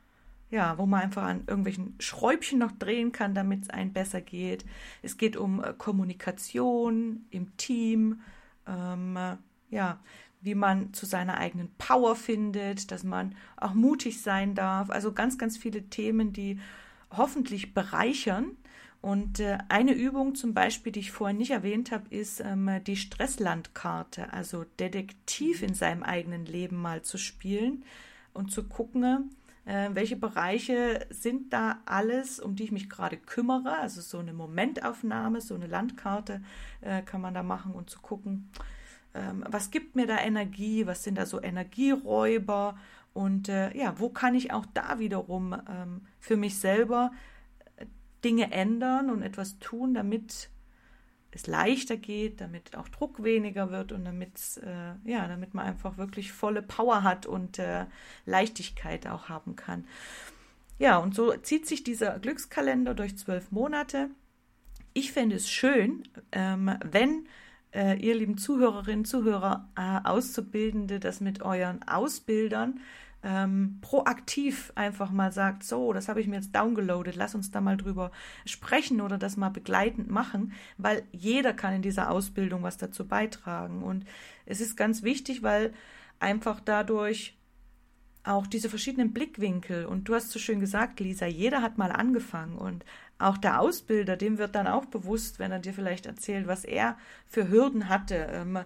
[0.49, 4.65] ja, wo man einfach an irgendwelchen Schräubchen noch drehen kann, damit es einem besser geht.
[5.01, 8.22] Es geht um äh, Kommunikation im Team,
[8.68, 9.18] ähm,
[9.70, 9.99] ja,
[10.41, 14.89] wie man zu seiner eigenen Power findet, dass man auch mutig sein darf.
[14.89, 16.59] Also ganz, ganz viele Themen, die
[17.16, 18.58] hoffentlich bereichern.
[19.01, 22.97] Und äh, eine Übung zum Beispiel, die ich vorhin nicht erwähnt habe, ist ähm, die
[22.97, 27.84] Stresslandkarte, also Detektiv in seinem eigenen Leben mal zu spielen
[28.34, 29.36] und zu gucken,
[29.66, 33.78] äh, welche Bereiche sind da alles, um die ich mich gerade kümmere.
[33.78, 36.41] Also so eine Momentaufnahme, so eine Landkarte
[36.82, 38.49] äh, kann man da machen und zu gucken,
[39.14, 42.78] ähm, was gibt mir da Energie, was sind da so Energieräuber
[43.18, 47.11] und äh, ja, wo kann ich auch da wiederum ähm, für mich selber
[47.78, 47.88] äh,
[48.24, 50.51] Dinge ändern und etwas tun, damit
[51.32, 55.97] es leichter geht, damit auch Druck weniger wird und damit, äh, ja, damit man einfach
[55.97, 57.88] wirklich volle Power hat und äh,
[58.28, 59.88] Leichtigkeit auch haben kann.
[60.78, 64.11] Ja, und so zieht sich dieser Glückskalender durch zwölf Monate.
[64.93, 67.28] Ich finde es schön, ähm, wenn
[67.74, 72.80] äh, ihr lieben Zuhörerinnen, Zuhörer, äh, Auszubildende, das mit euren Ausbildern
[73.24, 77.61] ähm, proaktiv einfach mal sagt, so, das habe ich mir jetzt downgeloadet, lass uns da
[77.61, 78.11] mal drüber
[78.45, 83.84] sprechen oder das mal begleitend machen, weil jeder kann in dieser Ausbildung was dazu beitragen.
[83.84, 84.05] Und
[84.45, 85.74] es ist ganz wichtig, weil
[86.20, 87.38] einfach dadurch
[88.24, 92.57] auch diese verschiedenen Blickwinkel und du hast so schön gesagt, Lisa, jeder hat mal angefangen
[92.57, 92.84] und
[93.20, 96.97] auch der Ausbilder, dem wird dann auch bewusst, wenn er dir vielleicht erzählt, was er
[97.26, 98.59] für Hürden hatte, ähm,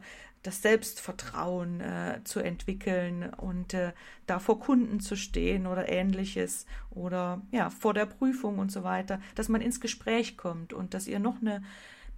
[0.43, 3.93] das Selbstvertrauen äh, zu entwickeln und äh,
[4.25, 9.19] da vor Kunden zu stehen oder ähnliches oder ja, vor der Prüfung und so weiter,
[9.35, 11.63] dass man ins Gespräch kommt und dass ihr noch eine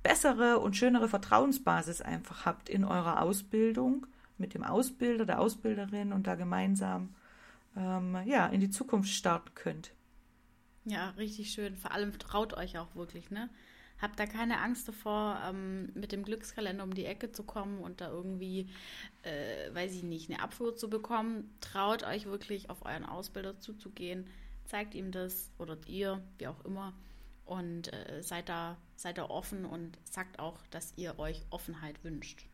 [0.04, 4.08] bessere und schönere Vertrauensbasis einfach habt in eurer Ausbildung
[4.38, 7.16] mit dem Ausbilder, der Ausbilderin und da gemeinsam
[7.76, 9.92] ähm, ja, in die Zukunft starten könnt.
[10.86, 11.78] Ja, richtig schön.
[11.78, 13.50] Vor allem traut euch auch wirklich, ne?
[14.02, 18.02] Habt da keine Angst davor, ähm, mit dem Glückskalender um die Ecke zu kommen und
[18.02, 18.70] da irgendwie,
[19.24, 21.56] äh, weiß ich nicht, eine Abfuhr zu bekommen.
[21.62, 24.28] Traut euch wirklich auf euren Ausbilder zuzugehen.
[24.66, 26.94] Zeigt ihm das oder ihr, wie auch immer.
[27.46, 32.46] Und äh, seid, da, seid da offen und sagt auch, dass ihr euch Offenheit wünscht.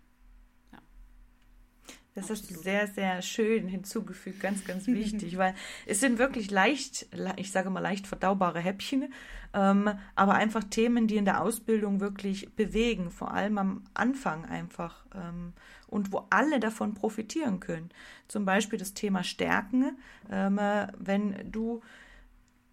[2.20, 2.58] Das Absolut.
[2.58, 5.56] ist sehr, sehr schön hinzugefügt, ganz, ganz wichtig, weil
[5.86, 7.08] es sind wirklich leicht,
[7.38, 9.14] ich sage mal leicht verdaubare Häppchen,
[9.54, 15.06] ähm, aber einfach Themen, die in der Ausbildung wirklich bewegen, vor allem am Anfang einfach
[15.16, 15.54] ähm,
[15.88, 17.90] und wo alle davon profitieren können.
[18.28, 19.98] Zum Beispiel das Thema Stärken,
[20.32, 20.60] ähm,
[20.98, 21.82] wenn du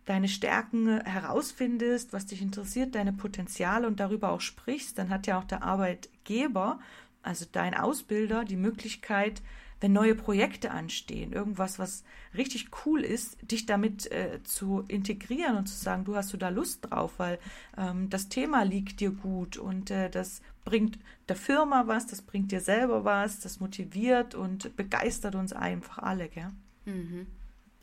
[0.07, 5.38] deine Stärken herausfindest, was dich interessiert, deine Potenziale und darüber auch sprichst, dann hat ja
[5.38, 6.78] auch der Arbeitgeber
[7.27, 9.43] also dein Ausbilder, die Möglichkeit,
[9.81, 12.05] wenn neue Projekte anstehen, irgendwas, was
[12.35, 16.49] richtig cool ist, dich damit äh, zu integrieren und zu sagen, du hast du da
[16.49, 17.39] Lust drauf, weil
[17.77, 20.99] ähm, das Thema liegt dir gut und äh, das bringt
[21.29, 26.29] der Firma was, das bringt dir selber was, das motiviert und begeistert uns einfach alle,
[26.29, 26.51] gell?
[26.87, 27.27] Mhm.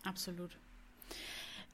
[0.03, 0.57] Absolut.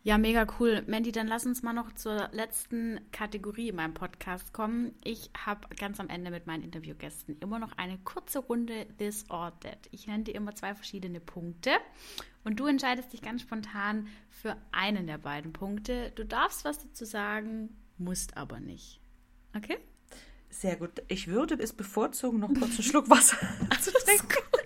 [0.01, 0.83] Ja, mega cool.
[0.87, 4.93] Mandy, dann lass uns mal noch zur letzten Kategorie in meinem Podcast kommen.
[5.03, 9.51] Ich habe ganz am Ende mit meinen Interviewgästen immer noch eine kurze Runde This or
[9.59, 9.89] That.
[9.91, 11.71] Ich nenne dir immer zwei verschiedene Punkte
[12.45, 16.11] und du entscheidest dich ganz spontan für einen der beiden Punkte.
[16.15, 19.01] Du darfst was dazu sagen, musst aber nicht.
[19.53, 19.79] Okay?
[20.49, 21.03] Sehr gut.
[21.09, 23.37] Ich würde es bevorzugen, noch kurz einen Schluck Wasser
[23.81, 24.58] zu trinken.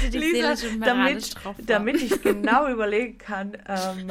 [0.00, 1.64] Bereite dich Lisa, seelisch und damit, drauf vor.
[1.66, 4.10] Damit ich genau überlegen kann, ähm,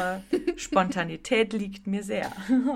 [0.57, 2.31] Spontanität liegt mir sehr.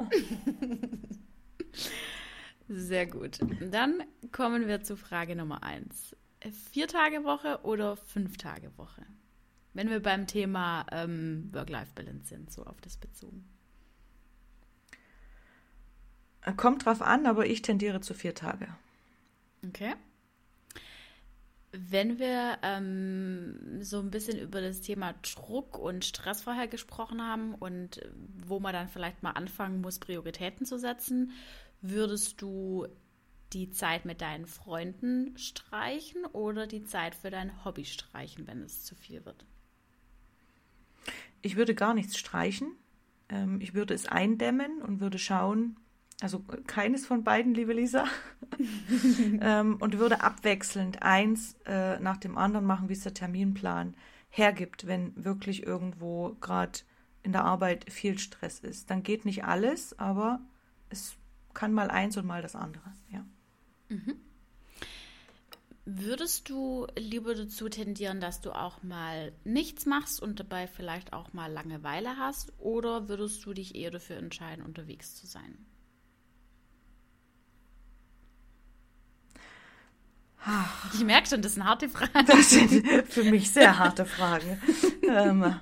[2.70, 3.39] Sehr gut.
[3.59, 6.16] Dann kommen wir zu Frage Nummer eins.
[6.72, 9.05] Vier Tage Woche oder fünf Tage Woche?
[9.74, 13.45] Wenn wir beim Thema ähm, Work-Life-Balance sind, so auf das bezogen.
[16.57, 18.68] Kommt drauf an, aber ich tendiere zu vier Tage.
[19.66, 19.93] Okay.
[21.76, 27.55] Wenn wir ähm, so ein bisschen über das Thema Druck und Stress vorher gesprochen haben
[27.55, 27.99] und
[28.45, 31.32] wo man dann vielleicht mal anfangen muss, Prioritäten zu setzen,
[31.82, 32.86] würdest du
[33.53, 38.84] die Zeit mit deinen Freunden streichen oder die Zeit für dein Hobby streichen, wenn es
[38.84, 39.43] zu viel wird?
[41.41, 42.71] Ich würde gar nichts streichen.
[43.30, 45.78] Ähm, ich würde es eindämmen und würde schauen,
[46.22, 48.05] also keines von beiden, liebe Lisa,
[49.41, 53.95] ähm, und würde abwechselnd eins äh, nach dem anderen machen, wie es der Terminplan
[54.30, 56.80] hergibt, wenn wirklich irgendwo gerade
[57.24, 58.89] in der Arbeit viel Stress ist.
[58.89, 60.41] Dann geht nicht alles, aber
[60.89, 61.16] es
[61.53, 63.26] kann mal eins und mal das andere, ja.
[63.89, 64.16] Mhm.
[65.86, 71.34] Würdest du lieber dazu tendieren, dass du auch mal nichts machst und dabei vielleicht auch
[71.34, 72.53] mal Langeweile hast?
[72.57, 75.57] Oder würdest du dich eher dafür entscheiden, unterwegs zu sein?
[80.94, 82.12] Ich merke schon, das sind harte Fragen.
[82.28, 84.62] Das sind für mich sehr harte Fragen.
[85.08, 85.56] ähm,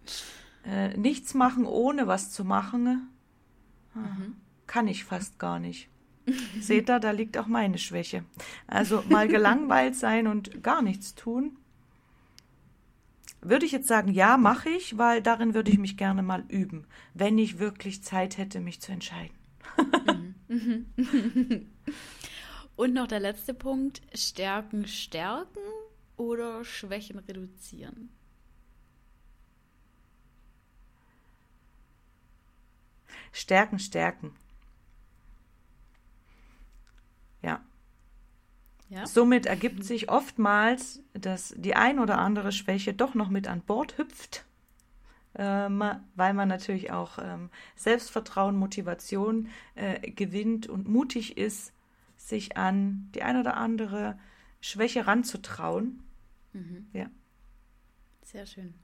[0.66, 3.08] äh, nichts machen, ohne was zu machen,
[3.94, 4.36] mhm.
[4.66, 5.88] kann ich fast gar nicht.
[6.60, 8.24] Seht ihr, da liegt auch meine Schwäche.
[8.66, 11.56] Also mal gelangweilt sein und gar nichts tun.
[13.40, 16.86] Würde ich jetzt sagen, ja, mache ich, weil darin würde ich mich gerne mal üben,
[17.14, 19.34] wenn ich wirklich Zeit hätte, mich zu entscheiden.
[22.78, 25.58] Und noch der letzte Punkt, Stärken stärken
[26.16, 28.08] oder Schwächen reduzieren?
[33.32, 34.32] Stärken stärken.
[37.42, 37.60] Ja.
[38.90, 39.06] ja.
[39.06, 43.98] Somit ergibt sich oftmals, dass die ein oder andere Schwäche doch noch mit an Bord
[43.98, 44.44] hüpft,
[45.34, 45.82] ähm,
[46.14, 51.72] weil man natürlich auch ähm, Selbstvertrauen, Motivation äh, gewinnt und mutig ist,
[52.28, 54.18] sich an die ein oder andere
[54.60, 56.02] Schwäche ranzutrauen.
[56.52, 56.86] Mhm.
[56.92, 57.10] Ja.
[58.22, 58.74] Sehr schön.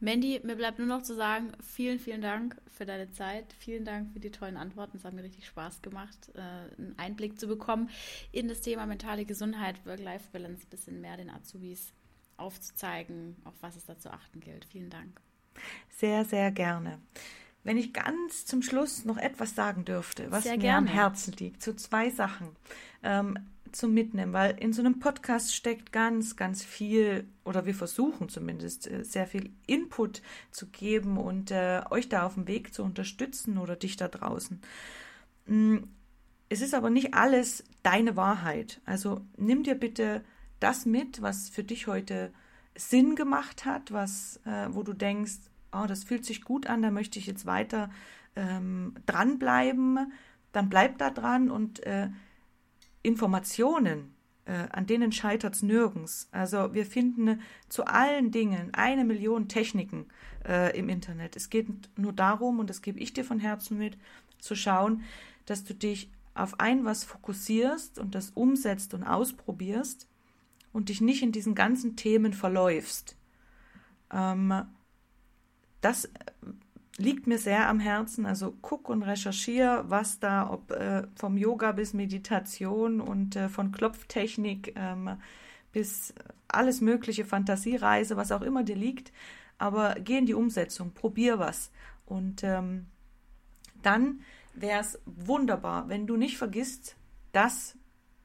[0.00, 3.52] Mandy, mir bleibt nur noch zu sagen, vielen, vielen Dank für deine Zeit.
[3.58, 4.96] Vielen Dank für die tollen Antworten.
[4.96, 7.88] Es hat mir richtig Spaß gemacht, äh, einen Einblick zu bekommen
[8.32, 11.92] in das Thema mentale Gesundheit, Work-Life-Balance, ein bisschen mehr den Azubis
[12.36, 14.64] aufzuzeigen, auf was es da zu achten gilt.
[14.64, 15.20] Vielen Dank.
[15.88, 16.98] Sehr, sehr gerne.
[17.64, 20.78] Wenn ich ganz zum Schluss noch etwas sagen dürfte, was sehr mir gerne.
[20.78, 22.48] am Herzen liegt, zu zwei Sachen.
[23.02, 23.38] Ähm,
[23.72, 28.86] zum Mitnehmen, weil in so einem Podcast steckt ganz, ganz viel, oder wir versuchen zumindest,
[28.86, 33.58] äh, sehr viel Input zu geben und äh, euch da auf dem Weg zu unterstützen
[33.58, 34.60] oder dich da draußen.
[35.46, 35.78] Mm,
[36.48, 38.80] es ist aber nicht alles deine Wahrheit.
[38.84, 40.22] Also nimm dir bitte
[40.60, 42.32] das mit, was für dich heute
[42.76, 45.38] Sinn gemacht hat, was, äh, wo du denkst,
[45.72, 47.90] oh, das fühlt sich gut an, da möchte ich jetzt weiter
[48.36, 50.12] ähm, dranbleiben,
[50.52, 52.08] dann bleib da dran und äh,
[53.02, 54.14] Informationen,
[54.44, 56.28] äh, an denen scheitert es nirgends.
[56.30, 60.06] Also wir finden zu allen Dingen eine Million Techniken
[60.46, 61.36] äh, im Internet.
[61.36, 63.96] Es geht nur darum, und das gebe ich dir von Herzen mit,
[64.38, 65.02] zu schauen,
[65.46, 70.08] dass du dich auf ein was fokussierst und das umsetzt und ausprobierst
[70.72, 73.16] und dich nicht in diesen ganzen Themen verläufst.
[74.10, 74.64] Ähm,
[75.82, 76.08] das
[76.96, 78.24] liegt mir sehr am Herzen.
[78.24, 83.72] Also guck und recherchiere, was da, ob äh, vom Yoga bis Meditation und äh, von
[83.72, 85.18] Klopftechnik ähm,
[85.72, 86.14] bis
[86.48, 89.12] alles mögliche, Fantasiereise, was auch immer dir liegt.
[89.58, 91.70] Aber geh in die Umsetzung, probier was.
[92.06, 92.86] Und ähm,
[93.82, 94.20] dann
[94.54, 96.96] wäre es wunderbar, wenn du nicht vergisst,
[97.32, 97.76] dass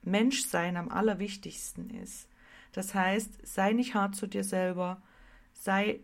[0.03, 2.27] Menschsein am allerwichtigsten ist.
[2.73, 5.01] Das heißt, sei nicht hart zu dir selber,
[5.53, 6.01] sei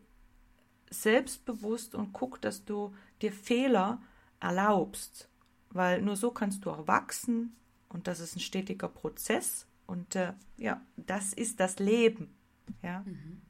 [1.02, 4.02] selbstbewusst und guck, dass du dir Fehler
[4.40, 5.30] erlaubst,
[5.70, 7.56] weil nur so kannst du auch wachsen
[7.90, 12.34] und das ist ein stetiger Prozess und äh, ja, das ist das Leben.
[12.82, 13.02] Ja.
[13.06, 13.42] Mhm.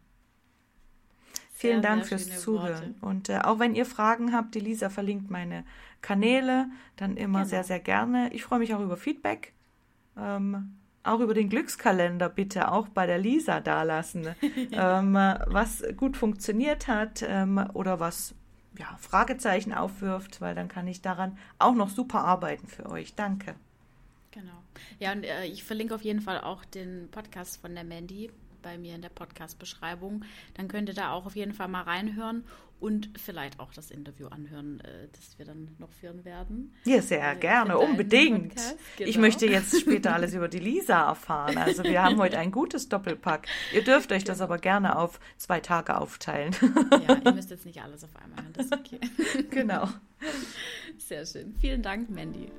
[1.54, 2.96] Vielen Dank fürs Zuhören.
[3.00, 3.06] Worte.
[3.06, 5.64] Und äh, auch wenn ihr Fragen habt, die Lisa verlinkt meine
[6.02, 7.50] Kanäle, dann immer genau.
[7.50, 8.34] sehr, sehr gerne.
[8.34, 9.54] Ich freue mich auch über Feedback.
[10.18, 14.36] Ähm, auch über den Glückskalender bitte auch bei der Lisa dalassen,
[14.72, 18.36] ähm, was gut funktioniert hat ähm, oder was
[18.78, 23.14] ja, Fragezeichen aufwirft, weil dann kann ich daran auch noch super arbeiten für euch.
[23.16, 23.56] Danke.
[24.32, 24.64] Genau.
[25.00, 28.32] Ja, und äh, ich verlinke auf jeden Fall auch den Podcast von der Mandy
[28.64, 30.24] bei mir in der Podcast-Beschreibung.
[30.56, 32.44] Dann könnt ihr da auch auf jeden Fall mal reinhören
[32.84, 36.74] und vielleicht auch das Interview anhören, äh, das wir dann noch führen werden.
[36.84, 38.56] Ja, sehr äh, gerne, unbedingt.
[38.98, 39.10] Genau.
[39.10, 41.58] Ich möchte jetzt später alles über die Lisa erfahren.
[41.58, 43.48] Also wir haben heute ein gutes Doppelpack.
[43.74, 46.54] Ihr dürft euch das aber gerne auf zwei Tage aufteilen.
[47.08, 49.00] Ja, ihr müsst jetzt nicht alles auf einmal hören, das ist okay.
[49.50, 49.88] Genau.
[50.98, 51.56] Sehr schön.
[51.62, 52.52] Vielen Dank, Mandy.